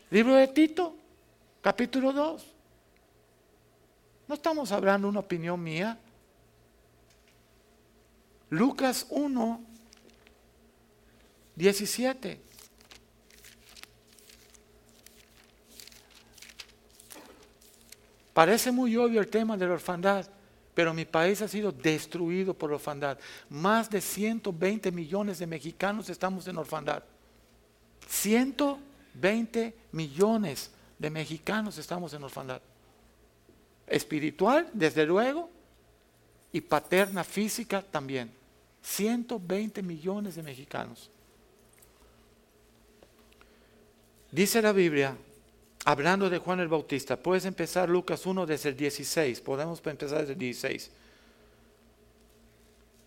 [0.09, 0.97] Libro de Tito,
[1.61, 2.47] capítulo 2.
[4.27, 5.99] No estamos hablando de una opinión mía.
[8.53, 9.65] Lucas 1,
[11.57, 12.39] 17.
[18.35, 20.29] Parece muy obvio el tema de la orfandad,
[20.75, 23.19] pero mi país ha sido destruido por la orfandad.
[23.49, 27.03] Más de 120 millones de mexicanos estamos en orfandad.
[28.07, 32.61] 120 millones de mexicanos estamos en orfandad.
[33.87, 35.49] Espiritual, desde luego,
[36.53, 38.42] y paterna física también.
[38.83, 41.11] 120 millones de mexicanos.
[44.31, 45.17] Dice la Biblia,
[45.85, 50.33] hablando de Juan el Bautista, puedes empezar Lucas 1 desde el 16, podemos empezar desde
[50.33, 50.91] el 16.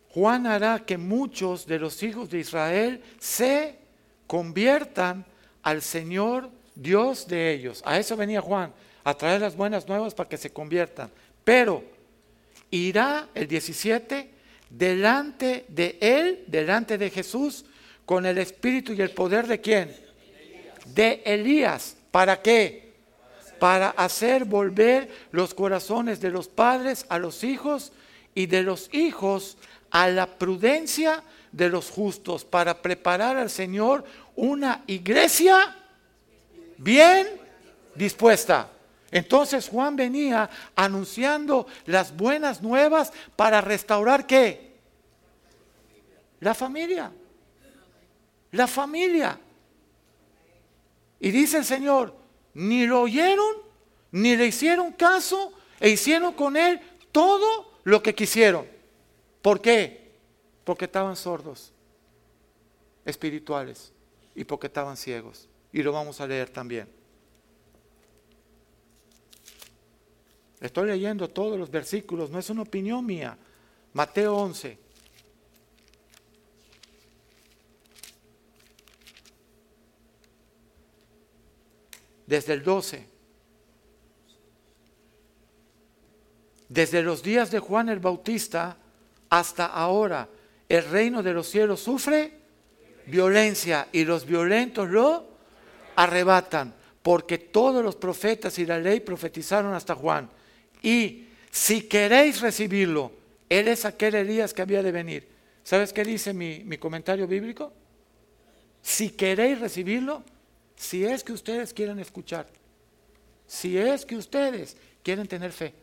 [0.10, 3.78] Juan hará que muchos de los hijos de Israel se
[4.28, 5.26] conviertan
[5.62, 7.82] al Señor Dios de ellos.
[7.86, 8.72] A eso venía Juan,
[9.04, 11.10] a traer las buenas nuevas para que se conviertan.
[11.44, 11.84] Pero
[12.72, 14.35] irá el 17
[14.78, 17.66] delante de él, delante de Jesús,
[18.06, 19.96] con el espíritu y el poder de quién?
[20.86, 21.98] De Elías.
[22.12, 22.94] ¿Para qué?
[23.60, 27.94] Para hacer volver los corazones de los padres a los hijos
[28.34, 29.58] y de los hijos
[29.92, 34.04] a la prudencia de los justos, para preparar al Señor
[34.36, 35.74] una iglesia
[36.78, 37.28] bien
[37.96, 38.70] dispuesta.
[39.10, 44.65] Entonces Juan venía anunciando las buenas nuevas para restaurar qué?
[46.46, 47.12] La familia.
[48.52, 49.40] La familia.
[51.20, 52.14] Y dice el Señor,
[52.54, 53.56] ni lo oyeron,
[54.12, 56.80] ni le hicieron caso, e hicieron con él
[57.12, 58.68] todo lo que quisieron.
[59.42, 60.14] ¿Por qué?
[60.64, 61.74] Porque estaban sordos,
[63.06, 63.92] espirituales,
[64.36, 65.50] y porque estaban ciegos.
[65.74, 66.88] Y lo vamos a leer también.
[70.62, 73.36] Estoy leyendo todos los versículos, no es una opinión mía.
[73.94, 74.85] Mateo 11.
[82.28, 83.16] Desde el 12.
[86.70, 88.78] Desde los días de Juan el Bautista
[89.30, 90.28] hasta ahora,
[90.68, 92.34] el reino de los cielos sufre
[93.06, 95.28] violencia y los violentos lo
[95.96, 100.30] arrebatan, porque todos los profetas y la ley profetizaron hasta Juan.
[100.82, 103.12] Y si queréis recibirlo,
[103.48, 105.28] Él es aquel Elías que había de venir.
[105.64, 107.72] ¿Sabes qué dice mi, mi comentario bíblico?
[108.82, 110.24] Si queréis recibirlo,
[110.76, 112.48] si es que ustedes quieren escuchar,
[113.48, 115.74] si es que ustedes quieren tener fe.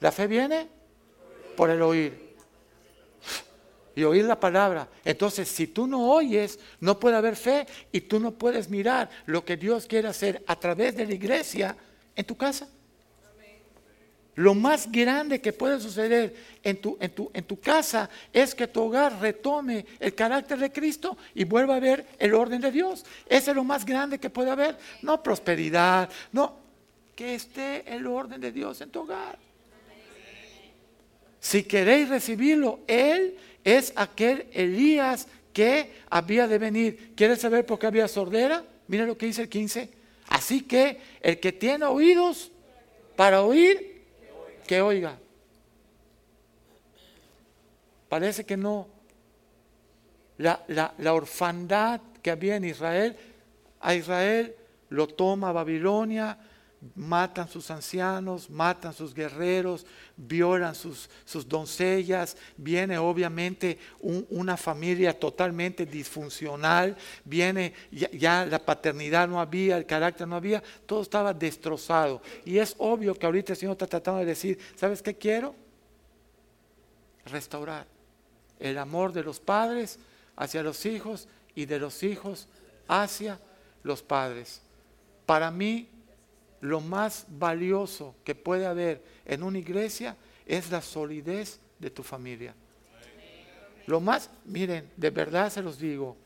[0.00, 0.68] La fe viene
[1.56, 2.32] por el oír.
[3.94, 4.88] Y oír la palabra.
[5.04, 9.44] Entonces, si tú no oyes, no puede haber fe y tú no puedes mirar lo
[9.44, 11.76] que Dios quiere hacer a través de la iglesia
[12.16, 12.68] en tu casa.
[14.34, 18.66] Lo más grande que puede suceder en tu, en, tu, en tu, casa es que
[18.66, 23.04] tu hogar retome el carácter de Cristo y vuelva a ver el orden de Dios.
[23.26, 24.78] Ese es lo más grande que puede haber.
[25.02, 26.56] No prosperidad, no,
[27.14, 29.38] que esté el orden de Dios en tu hogar.
[31.38, 37.12] Si queréis recibirlo, Él es aquel Elías que había de venir.
[37.14, 38.64] ¿Quieres saber por qué había sordera?
[38.88, 39.90] Mira lo que dice el 15.
[40.28, 42.50] Así que el que tiene oídos
[43.16, 43.91] para oír,
[44.72, 45.18] que oiga.
[48.08, 48.88] Parece que no.
[50.38, 50.64] La,
[50.96, 53.14] la orfandad que había en Israel,
[53.82, 54.56] a Israel
[54.88, 56.38] lo toma Babilonia,
[56.96, 65.86] matan sus ancianos, matan sus guerreros, violan sus, sus doncellas, viene obviamente una familia totalmente
[65.86, 72.20] disfuncional, viene ya, la paternidad no había, el carácter no había, todo estaba destrozado.
[72.44, 75.54] Y es obvio que ahorita el Señor está tratando de decir, ¿sabes qué quiero?
[77.26, 77.86] Restaurar
[78.58, 80.00] el amor de los padres
[80.34, 82.48] hacia los hijos y de los hijos
[82.88, 83.38] hacia
[83.84, 84.60] los padres.
[85.26, 85.88] Para mí
[86.62, 92.54] lo más valioso que puede haber en una iglesia es la solidez de tu familia.
[93.86, 96.16] Lo más, miren, de verdad se los digo,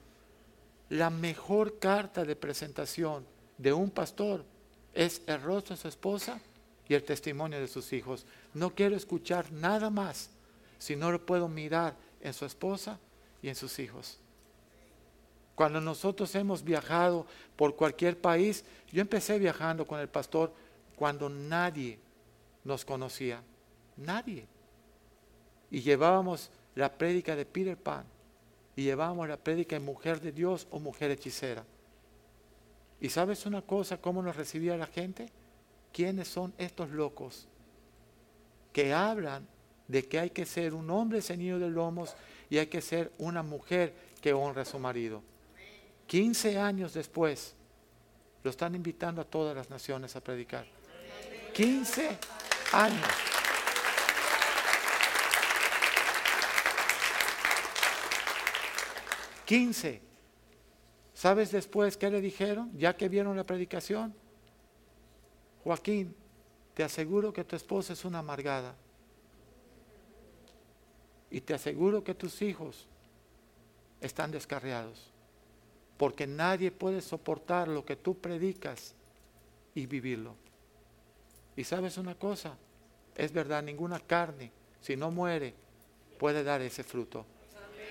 [0.91, 3.25] la mejor carta de presentación
[3.57, 4.45] de un pastor
[4.93, 6.39] es el rostro de su esposa
[6.87, 8.27] y el testimonio de sus hijos.
[8.53, 10.29] No quiero escuchar nada más
[10.79, 13.01] si no lo puedo mirar en su esposa
[13.41, 14.19] y en sus hijos.
[15.57, 17.27] Cuando nosotros hemos viajado
[17.57, 20.53] por cualquier país, yo empecé viajando con el pastor
[20.95, 21.99] cuando nadie
[22.63, 23.43] nos conocía,
[23.97, 24.47] nadie.
[25.71, 28.05] Y llevábamos la prédica de Peter Pan
[28.77, 31.65] y llevábamos la prédica de mujer de Dios o mujer hechicera.
[33.01, 35.31] ¿Y sabes una cosa, cómo nos recibía la gente?
[35.91, 37.49] ¿Quiénes son estos locos
[38.75, 39.49] que hablan
[39.89, 42.15] de que hay que ser un hombre ceñido de lomos
[42.51, 45.23] y hay que ser una mujer que honra a su marido?
[46.07, 47.55] 15 años después,
[48.43, 50.67] lo están invitando a todas las naciones a predicar.
[51.53, 52.19] 15
[52.73, 53.09] años.
[59.45, 60.03] Quince.
[61.15, 62.71] ¿Sabes después qué le dijeron?
[62.77, 64.15] Ya que vieron la predicación.
[65.65, 66.15] Joaquín,
[66.75, 68.75] te aseguro que tu esposa es una amargada.
[71.31, 72.87] Y te aseguro que tus hijos
[74.01, 75.16] están descarriados
[75.97, 78.95] porque nadie puede soportar lo que tú predicas
[79.75, 80.35] y vivirlo.
[81.57, 82.57] Y sabes una cosa,
[83.15, 85.55] es verdad, ninguna carne, si no muere,
[86.19, 87.25] puede dar ese fruto.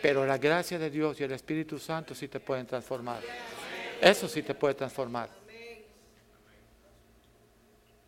[0.01, 3.23] Pero la gracia de Dios y el Espíritu Santo sí te pueden transformar.
[4.01, 5.29] Eso sí te puede transformar.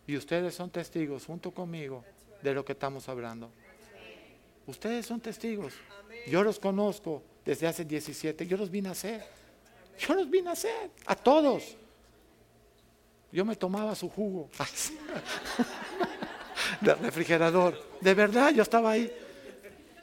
[0.05, 2.03] Y ustedes son testigos junto conmigo
[2.41, 3.51] de lo que estamos hablando.
[4.67, 5.73] Ustedes son testigos.
[6.27, 8.45] Yo los conozco desde hace 17.
[8.45, 9.36] Yo los vine a hacer.
[9.97, 10.91] Yo los vine a hacer.
[11.05, 11.75] A todos.
[13.31, 14.49] Yo me tomaba su jugo
[16.81, 17.81] del refrigerador.
[17.99, 19.11] De verdad, yo estaba ahí.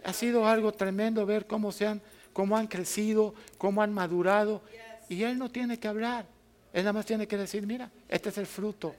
[0.05, 4.63] Ha sido algo tremendo ver cómo se han, cómo han crecido, cómo han madurado.
[5.09, 6.27] Y él no tiene que hablar.
[6.73, 8.95] Él nada más tiene que decir, mira, este es el fruto.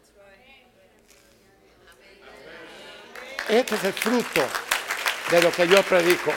[3.47, 4.41] Este es el fruto
[5.29, 6.31] de lo que yo predico.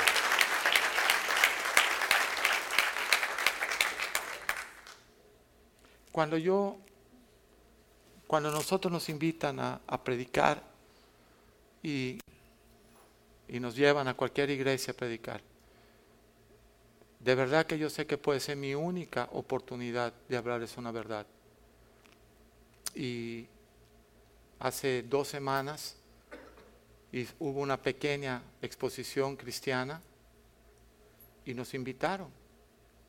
[6.12, 6.76] Cuando yo,
[8.26, 10.62] cuando nosotros nos invitan a, predicar
[11.82, 12.18] y,
[13.48, 15.40] nos llevan a cualquier iglesia a predicar,
[17.20, 21.26] de verdad que yo sé que puede ser mi única oportunidad de hablarles una verdad.
[22.94, 23.46] Y
[24.60, 25.96] hace dos semanas
[27.38, 30.00] hubo una pequeña exposición cristiana
[31.44, 32.28] y nos invitaron.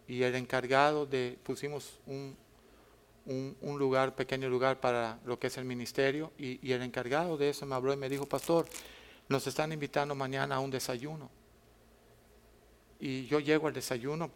[0.08, 2.36] Y el encargado de, pusimos un,
[3.30, 7.50] un, lugar, pequeño lugar para lo que es el ministerio, y, y, el encargado de
[7.50, 8.66] eso me habló y me dijo, pastor,
[9.28, 11.30] nos están invitando mañana a un desayuno.
[13.00, 14.30] Y yo llego al desayuno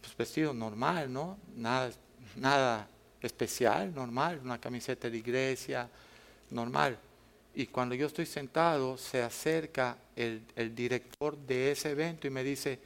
[0.00, 1.38] pues, vestido normal, ¿no?
[1.56, 1.90] Nada,
[2.36, 2.88] nada
[3.22, 5.88] especial, normal, una camiseta de iglesia,
[6.50, 6.98] normal.
[7.54, 10.42] Y cuando yo estoy sentado, se acerca el,
[10.74, 12.78] director de ese evento y me dice,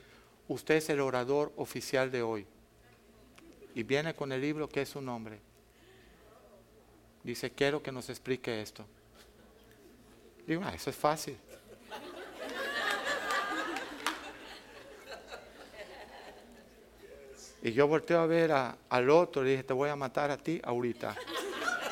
[0.47, 2.47] usted es el orador oficial de hoy.
[3.75, 5.41] Y viene con el libro que es su nombre.
[7.23, 8.85] Dice, quiero que nos explique esto.
[10.47, 11.37] Digo, ah, eso es fácil.
[17.63, 20.61] Y yo volteo a ver al otro y dije, te voy a matar a ti
[20.63, 21.17] ahorita.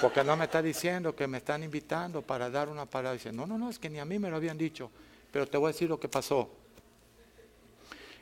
[0.01, 3.15] Porque no me está diciendo que me están invitando para dar una palabra.
[3.15, 4.91] Dice, no, no, no, es que ni a mí me lo habían dicho.
[5.33, 6.51] Pero te voy a decir lo que pasó.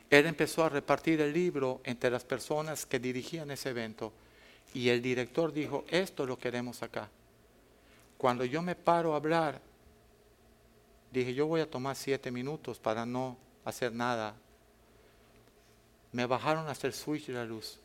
[0.09, 4.13] Él empezó a repartir el libro entre las personas que dirigían ese evento.
[4.73, 7.09] Y el director dijo, esto lo queremos acá.
[8.17, 9.61] Cuando yo me paro a hablar,
[11.11, 14.35] dije, yo voy a tomar siete minutos para no hacer nada.
[16.11, 17.79] Me bajaron hasta el switch de la luz.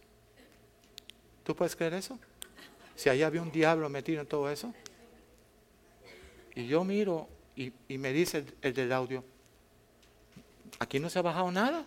[1.44, 2.18] ¿Tú puedes creer eso?
[3.00, 4.74] si allá había un diablo metido en todo eso.
[6.54, 9.24] Y yo miro y, me dice el, del audio,
[10.78, 11.86] aquí no se ha bajado nada.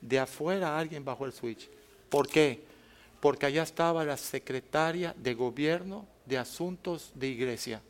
[0.00, 1.68] De afuera alguien bajó el switch.
[2.08, 2.62] ¿Por qué?
[3.20, 7.82] Porque allá estaba la secretaria de gobierno de asuntos de iglesia.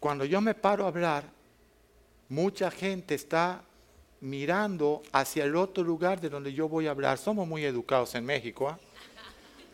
[0.00, 1.24] Cuando yo me paro a hablar,
[2.28, 3.62] mucha gente está
[4.20, 7.18] mirando hacia el otro lugar de donde yo voy a hablar.
[7.18, 8.68] Somos muy educados en México.
[8.68, 8.78] ¿ah?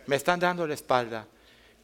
[0.09, 1.27] me están dando la espalda.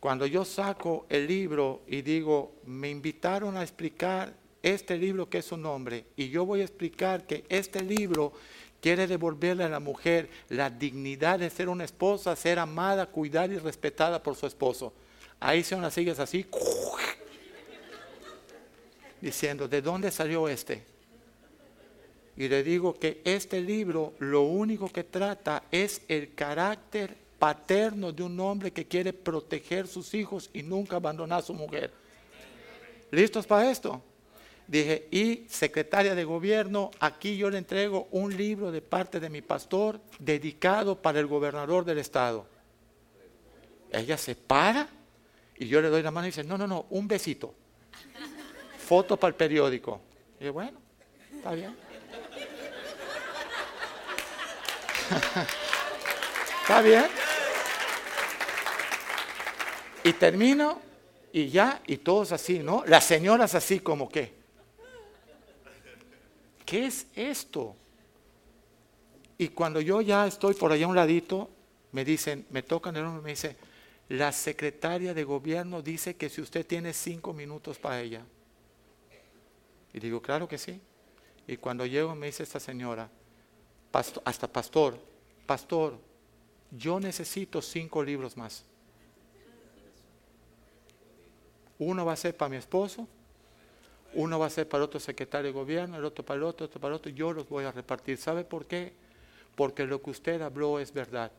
[0.01, 4.33] Cuando yo saco el libro y digo, me invitaron a explicar
[4.65, 8.33] este libro que es su nombre, y yo voy a explicar que este libro
[8.81, 13.59] quiere devolverle a la mujer la dignidad de ser una esposa, ser amada, cuidada y
[13.59, 14.93] respetada por su esposo.
[15.39, 16.47] Ahí son las sillas así,
[19.21, 20.83] diciendo, ¿de dónde salió este?
[22.37, 28.23] Y le digo que este libro lo único que trata es el carácter paterno de
[28.23, 31.93] un hombre que quiere proteger sus hijos y nunca abandonar a su mujer.
[33.11, 34.03] ¿Listos para esto?
[34.67, 39.43] Dije, y secretaria de gobierno, aquí yo le entrego un libro de parte de mi
[39.43, 42.47] pastor dedicado para el gobernador del estado.
[43.91, 44.89] Ella se para
[45.57, 47.55] y yo le doy la mano y dice, no, no, no, un besito.
[48.79, 50.01] Foto para el periódico.
[50.41, 50.79] Y bueno,
[51.37, 51.77] está bien.
[56.63, 57.07] ¿Está bien?
[60.03, 60.81] Y termino
[61.33, 62.85] y ya, y todos así, ¿no?
[62.87, 64.44] Las señoras así como que,
[66.65, 67.77] ¿qué es esto?
[69.39, 71.51] Y cuando yo ya estoy por allá a un ladito,
[71.93, 73.57] me dicen, me tocan el hombro y me dice,
[74.09, 78.25] la secretaria de gobierno dice que si usted tiene cinco minutos para ella.
[79.93, 80.81] Y digo, claro que sí.
[81.47, 83.11] Y cuando llego me dice esta señora,
[84.25, 84.99] hasta pastor,
[85.47, 85.99] pastor,
[86.71, 88.65] yo necesito cinco libros más.
[91.79, 93.07] Uno va a ser para mi esposo,
[94.15, 96.81] uno va a ser para otro secretario de gobierno, el otro para el otro, otro
[96.81, 97.11] para el otro.
[97.11, 98.17] Yo los voy a repartir.
[98.17, 98.93] ¿Sabe por qué?
[99.55, 101.31] Porque lo que usted habló es verdad.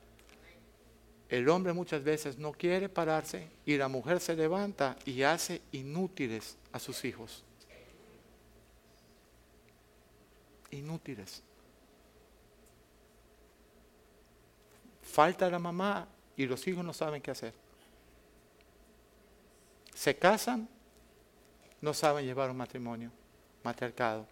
[1.28, 6.58] el hombre muchas veces no quiere pararse y la mujer se levanta y hace inútiles
[6.72, 7.44] a sus hijos.
[10.70, 11.42] Inútiles.
[15.02, 17.54] Falta la mamá y los hijos no saben qué hacer.
[19.94, 20.68] Se casan,
[21.82, 23.12] no saben llevar un matrimonio,
[23.64, 24.26] matriarcado.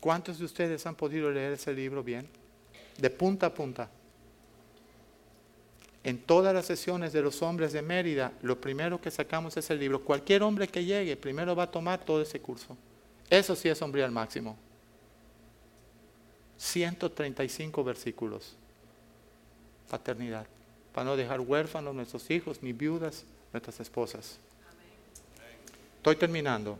[0.00, 2.28] ¿Cuántos de ustedes han podido leer ese libro bien?
[2.98, 3.90] De punta a punta.
[6.04, 9.80] En todas las sesiones de los hombres de Mérida, lo primero que sacamos es el
[9.80, 10.04] libro.
[10.04, 12.76] Cualquier hombre que llegue, primero va a tomar todo ese curso.
[13.28, 14.56] Eso sí es hombre al máximo.
[16.56, 18.56] 135 versículos.
[19.90, 20.46] Paternidad.
[20.92, 24.38] Para no dejar huérfanos nuestros hijos, ni viudas, nuestras esposas.
[26.08, 26.78] Estoy terminando.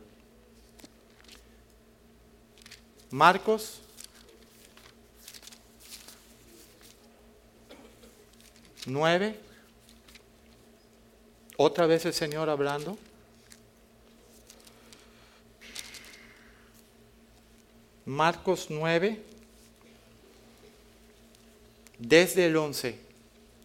[3.11, 3.79] Marcos
[8.87, 9.39] nueve.
[11.57, 12.97] Otra vez el Señor hablando.
[18.07, 19.21] Marcos 9,
[21.99, 22.99] desde el 11,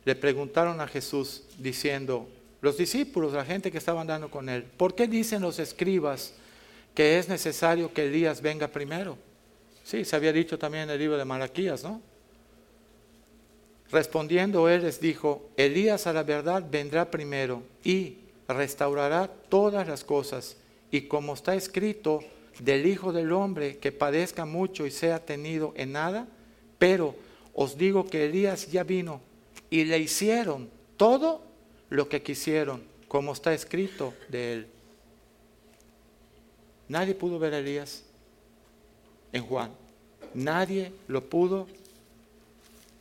[0.05, 2.29] le preguntaron a Jesús diciendo,
[2.65, 6.33] los discípulos, la gente que estaba andando con él, ¿por qué dicen los escribas
[6.95, 9.19] que es necesario que Elías venga primero?
[9.85, 12.01] Sí, se había dicho también en el libro de Malaquías, ¿no?
[13.91, 18.17] Respondiendo él les dijo, Elías a la verdad vendrá primero y
[18.49, 20.57] restaurará todas las cosas.
[20.91, 22.21] Y como está escrito
[22.61, 26.27] del Hijo del Hombre que padezca mucho y sea tenido en nada,
[26.79, 27.15] pero
[27.53, 29.21] os digo que Elías ya vino
[29.69, 31.54] y le hicieron todo
[31.91, 34.67] lo que quisieron, como está escrito de él.
[36.89, 38.03] Nadie pudo ver a Elías
[39.33, 39.71] en Juan.
[40.35, 41.67] Nadie lo pudo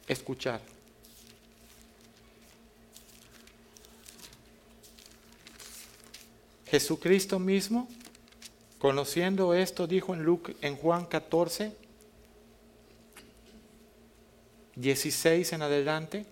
[0.07, 0.61] escuchar.
[6.67, 7.87] Jesucristo mismo,
[8.79, 11.71] conociendo esto, dijo en, Luke, en Juan 14,
[14.75, 16.25] 16 en adelante,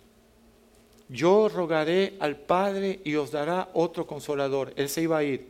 [1.12, 4.72] yo rogaré al Padre y os dará otro consolador.
[4.76, 5.46] Él se iba a ir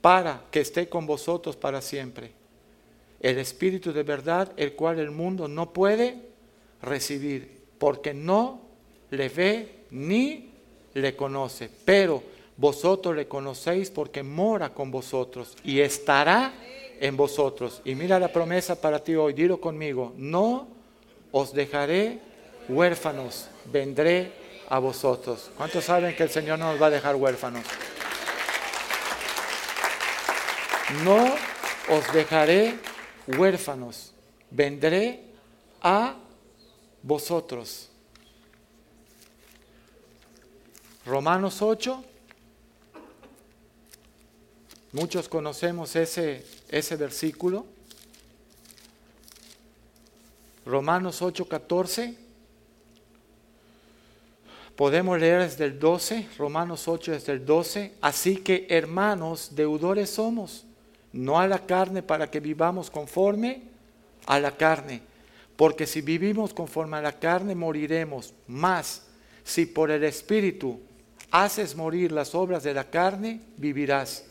[0.00, 2.32] para que esté con vosotros para siempre.
[3.20, 6.16] El Espíritu de verdad, el cual el mundo no puede
[6.82, 8.60] recibir, porque no
[9.10, 10.50] le ve ni
[10.94, 11.70] le conoce.
[11.84, 12.22] Pero
[12.56, 16.54] vosotros le conocéis porque mora con vosotros y estará
[17.00, 17.82] en vosotros.
[17.84, 20.68] Y mira la promesa para ti hoy, dilo conmigo, no
[21.30, 22.20] os dejaré
[22.68, 24.43] huérfanos, vendré
[24.74, 25.52] a vosotros.
[25.56, 27.64] ¿Cuántos saben que el Señor no nos va a dejar huérfanos?
[31.04, 31.32] No
[31.90, 32.76] os dejaré
[33.28, 34.12] huérfanos,
[34.50, 35.22] vendré
[35.80, 36.16] a
[37.02, 37.88] vosotros.
[41.06, 42.04] Romanos 8,
[44.90, 47.66] Muchos conocemos ese, ese versículo.
[50.64, 52.23] Romanos 8:14.
[54.76, 57.94] Podemos leer desde el 12, Romanos 8 desde el 12.
[58.00, 60.64] Así que hermanos, deudores somos,
[61.12, 63.62] no a la carne para que vivamos conforme
[64.26, 65.02] a la carne.
[65.56, 68.34] Porque si vivimos conforme a la carne, moriremos.
[68.48, 69.06] Más,
[69.44, 70.80] si por el Espíritu
[71.30, 74.24] haces morir las obras de la carne, vivirás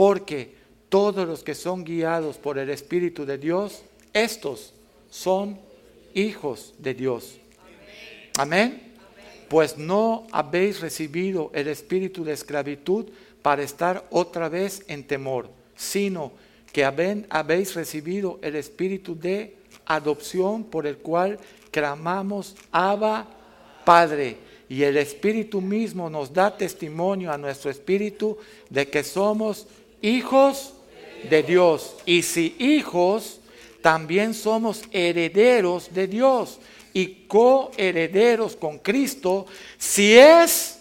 [0.00, 0.54] porque
[0.88, 3.82] todos los que son guiados por el Espíritu de Dios,
[4.14, 4.72] estos
[5.10, 5.60] son
[6.14, 7.38] hijos de Dios.
[8.38, 8.89] Amén.
[9.50, 13.06] Pues no habéis recibido el espíritu de esclavitud
[13.42, 16.30] para estar otra vez en temor, sino
[16.72, 21.40] que habéis recibido el espíritu de adopción por el cual
[21.72, 23.26] clamamos Abba
[23.84, 24.36] Padre.
[24.68, 28.38] Y el Espíritu mismo nos da testimonio a nuestro espíritu
[28.68, 29.66] de que somos
[30.00, 30.74] hijos
[31.28, 31.96] de Dios.
[32.06, 33.40] Y si hijos,
[33.82, 36.60] también somos herederos de Dios
[36.92, 39.46] y coherederos con Cristo,
[39.78, 40.80] si es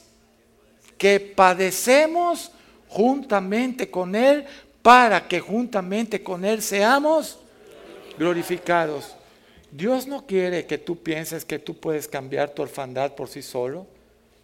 [0.97, 2.51] que padecemos
[2.87, 4.45] juntamente con Él,
[4.81, 7.37] para que juntamente con Él seamos
[8.17, 9.15] glorificados.
[9.71, 13.85] Dios no quiere que tú pienses que tú puedes cambiar tu orfandad por sí solo.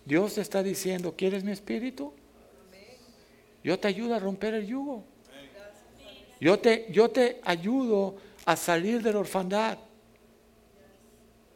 [0.05, 2.13] Dios te está diciendo, ¿quieres mi espíritu?
[3.63, 5.03] Yo te ayudo a romper el yugo.
[6.39, 9.79] Yo te, yo te ayudo a salir de la orfandad.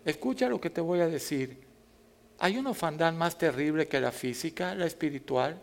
[0.06, 1.58] Escucha lo que te voy a decir.
[2.40, 5.60] Hay una orfandad más terrible que la física, la espiritual.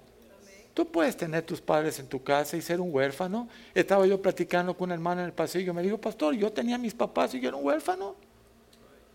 [0.74, 3.48] Tú puedes tener tus padres en tu casa y ser un huérfano.
[3.74, 5.72] Estaba yo platicando con una hermana en el pasillo.
[5.72, 8.14] Me dijo, pastor, yo tenía mis papás y yo era un huérfano.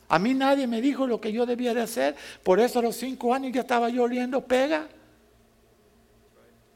[0.09, 2.15] A mí nadie me dijo lo que yo debía de hacer.
[2.41, 4.87] Por eso a los cinco años ya estaba yo oliendo pega.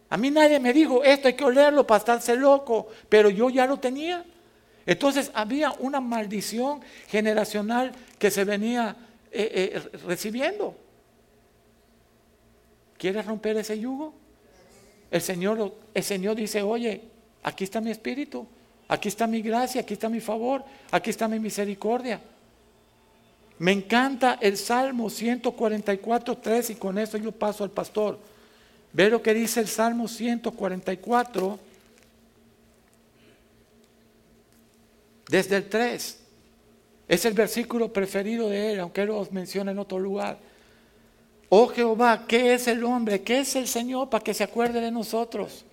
[0.08, 3.66] A mí nadie me dijo, esto hay que olerlo para estarse loco, pero yo ya
[3.66, 4.24] lo tenía.
[4.86, 8.96] Entonces había una maldición generacional que se venía
[9.32, 10.76] eh, eh, recibiendo.
[12.98, 14.14] ¿Quieres romper ese yugo?
[15.12, 17.02] El Señor, el Señor dice, oye,
[17.44, 18.48] aquí está mi espíritu,
[18.88, 22.22] aquí está mi gracia, aquí está mi favor, aquí está mi misericordia.
[23.58, 28.20] Me encanta el Salmo 144, 3 y con eso yo paso al pastor.
[28.92, 31.60] Ve lo que dice el Salmo 144,
[35.30, 36.20] desde el 3.
[37.08, 40.38] Es el versículo preferido de él, aunque él lo menciona en otro lugar.
[41.50, 43.22] Oh Jehová, ¿qué es el hombre?
[43.22, 45.64] ¿Qué es el Señor para que se acuerde de nosotros?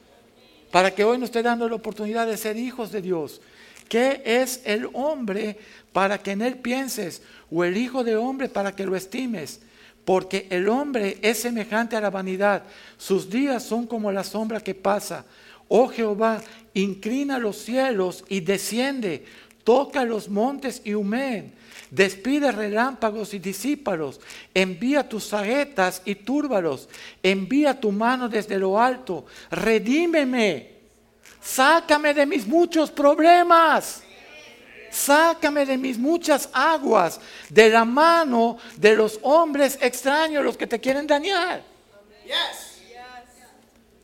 [0.70, 3.40] Para que hoy nos esté dando la oportunidad de ser hijos de Dios.
[3.88, 5.58] ¿Qué es el hombre
[5.92, 7.22] para que en él pienses?
[7.50, 9.60] ¿O el hijo de hombre para que lo estimes?
[10.04, 12.64] porque el hombre es semejante a la vanidad,
[12.96, 15.24] sus días son como la sombra que pasa.
[15.68, 16.42] Oh Jehová,
[16.74, 19.24] inclina los cielos y desciende,
[19.64, 21.54] toca los montes y humeen,
[21.90, 24.20] despide relámpagos y disípalos,
[24.54, 26.88] envía tus saetas y túrbalos,
[27.22, 30.70] envía tu mano desde lo alto, redímeme,
[31.40, 34.02] sácame de mis muchos problemas
[34.92, 40.78] sácame de mis muchas aguas, de la mano de los hombres extraños, los que te
[40.78, 41.62] quieren dañar.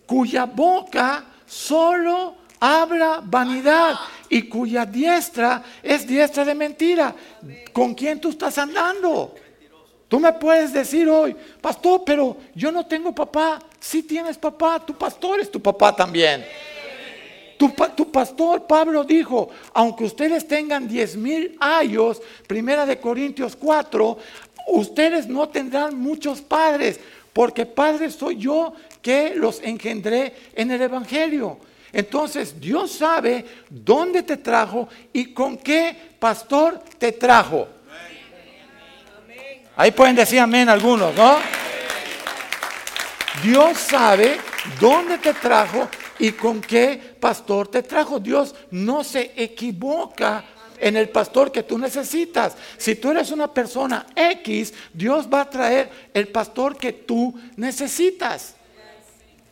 [0.06, 3.94] Cuya boca solo habla vanidad
[4.28, 7.14] y cuya diestra es diestra de mentira.
[7.72, 9.34] ¿Con quién tú estás andando?
[10.08, 13.58] Tú me puedes decir hoy, pastor, pero yo no tengo papá.
[13.78, 16.44] Si tienes papá, tu pastor es tu papá también.
[17.58, 17.74] Tu,
[18.10, 24.16] pastor Pablo dijo, aunque ustedes tengan diez mil años, primera de Corintios 4,
[24.68, 27.00] ustedes no tendrán muchos padres,
[27.32, 31.58] porque padre soy yo que los engendré en el Evangelio.
[31.92, 37.68] Entonces Dios sabe dónde te trajo y con qué pastor te trajo.
[39.76, 41.38] Ahí pueden decir amén algunos, ¿no?
[43.42, 44.38] Dios sabe
[44.80, 48.18] dónde te trajo y con qué pastor te trajo.
[48.18, 50.44] Dios no se equivoca
[50.80, 52.56] en el pastor que tú necesitas.
[52.76, 58.54] Si tú eres una persona X, Dios va a traer el pastor que tú necesitas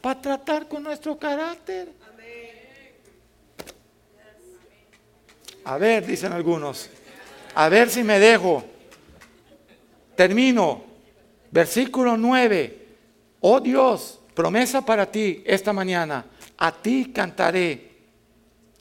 [0.00, 1.92] para tratar con nuestro carácter.
[5.66, 6.88] A ver, dicen algunos,
[7.54, 8.64] a ver si me dejo.
[10.14, 10.84] Termino.
[11.50, 12.86] Versículo 9.
[13.40, 16.24] Oh Dios, promesa para ti esta mañana
[16.56, 17.90] a ti cantaré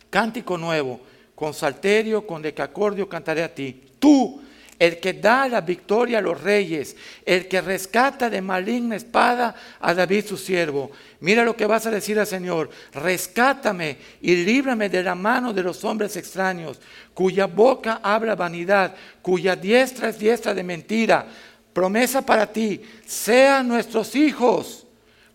[0.09, 1.01] cántico nuevo,
[1.33, 3.81] con salterio, con decacordio cantaré a ti.
[3.99, 4.41] Tú,
[4.77, 6.95] el que da la victoria a los reyes,
[7.25, 10.91] el que rescata de maligna espada a David su siervo.
[11.21, 15.63] Mira lo que vas a decir al Señor, rescátame y líbrame de la mano de
[15.63, 16.79] los hombres extraños,
[17.13, 21.25] cuya boca habla vanidad, cuya diestra es diestra de mentira.
[21.71, 24.85] Promesa para ti, sean nuestros hijos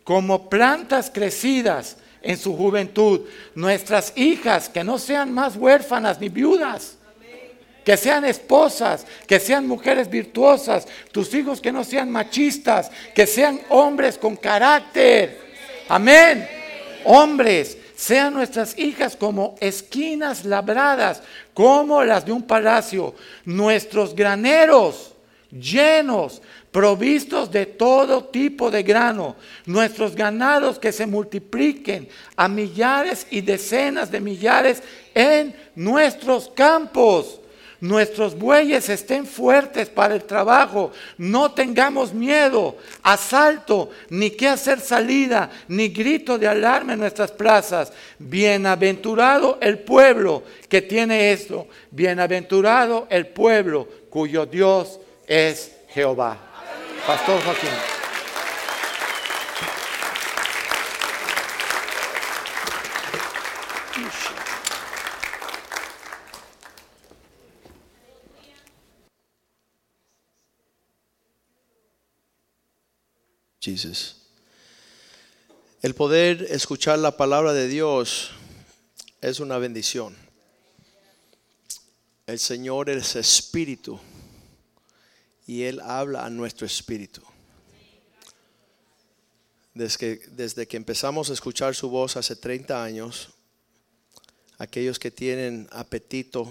[0.05, 3.23] como plantas crecidas en su juventud.
[3.55, 6.99] Nuestras hijas que no sean más huérfanas ni viudas.
[7.85, 13.61] Que sean esposas, que sean mujeres virtuosas, tus hijos que no sean machistas, que sean
[13.69, 15.41] hombres con carácter.
[15.89, 16.49] Amén.
[17.05, 21.23] Hombres, sean nuestras hijas como esquinas labradas,
[21.53, 23.15] como las de un palacio,
[23.45, 25.13] nuestros graneros
[25.51, 33.41] llenos provistos de todo tipo de grano, nuestros ganados que se multipliquen a millares y
[33.41, 34.83] decenas de millares
[35.15, 37.41] en nuestros campos.
[37.81, 45.51] Nuestros bueyes estén fuertes para el trabajo, no tengamos miedo, asalto, ni que hacer salida,
[45.67, 47.93] ni grito de alarma en nuestras plazas.
[48.19, 56.39] Bienaventurado el pueblo que tiene esto, bienaventurado el pueblo cuyo Dios es Jehová.
[57.07, 58.00] Pastor Joaquín.
[75.83, 78.31] El poder escuchar la palabra de Dios
[79.21, 80.17] es una bendición.
[82.27, 84.01] El Señor es espíritu
[85.47, 87.21] y Él habla a nuestro espíritu.
[89.75, 93.29] Desde que, desde que empezamos a escuchar su voz hace 30 años,
[94.57, 96.51] aquellos que tienen apetito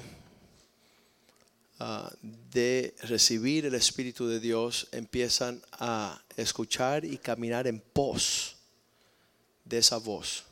[1.80, 8.56] ah, de recibir el Espíritu de Dios empiezan a escuchar y caminar en pos
[9.66, 10.49] de esa voz.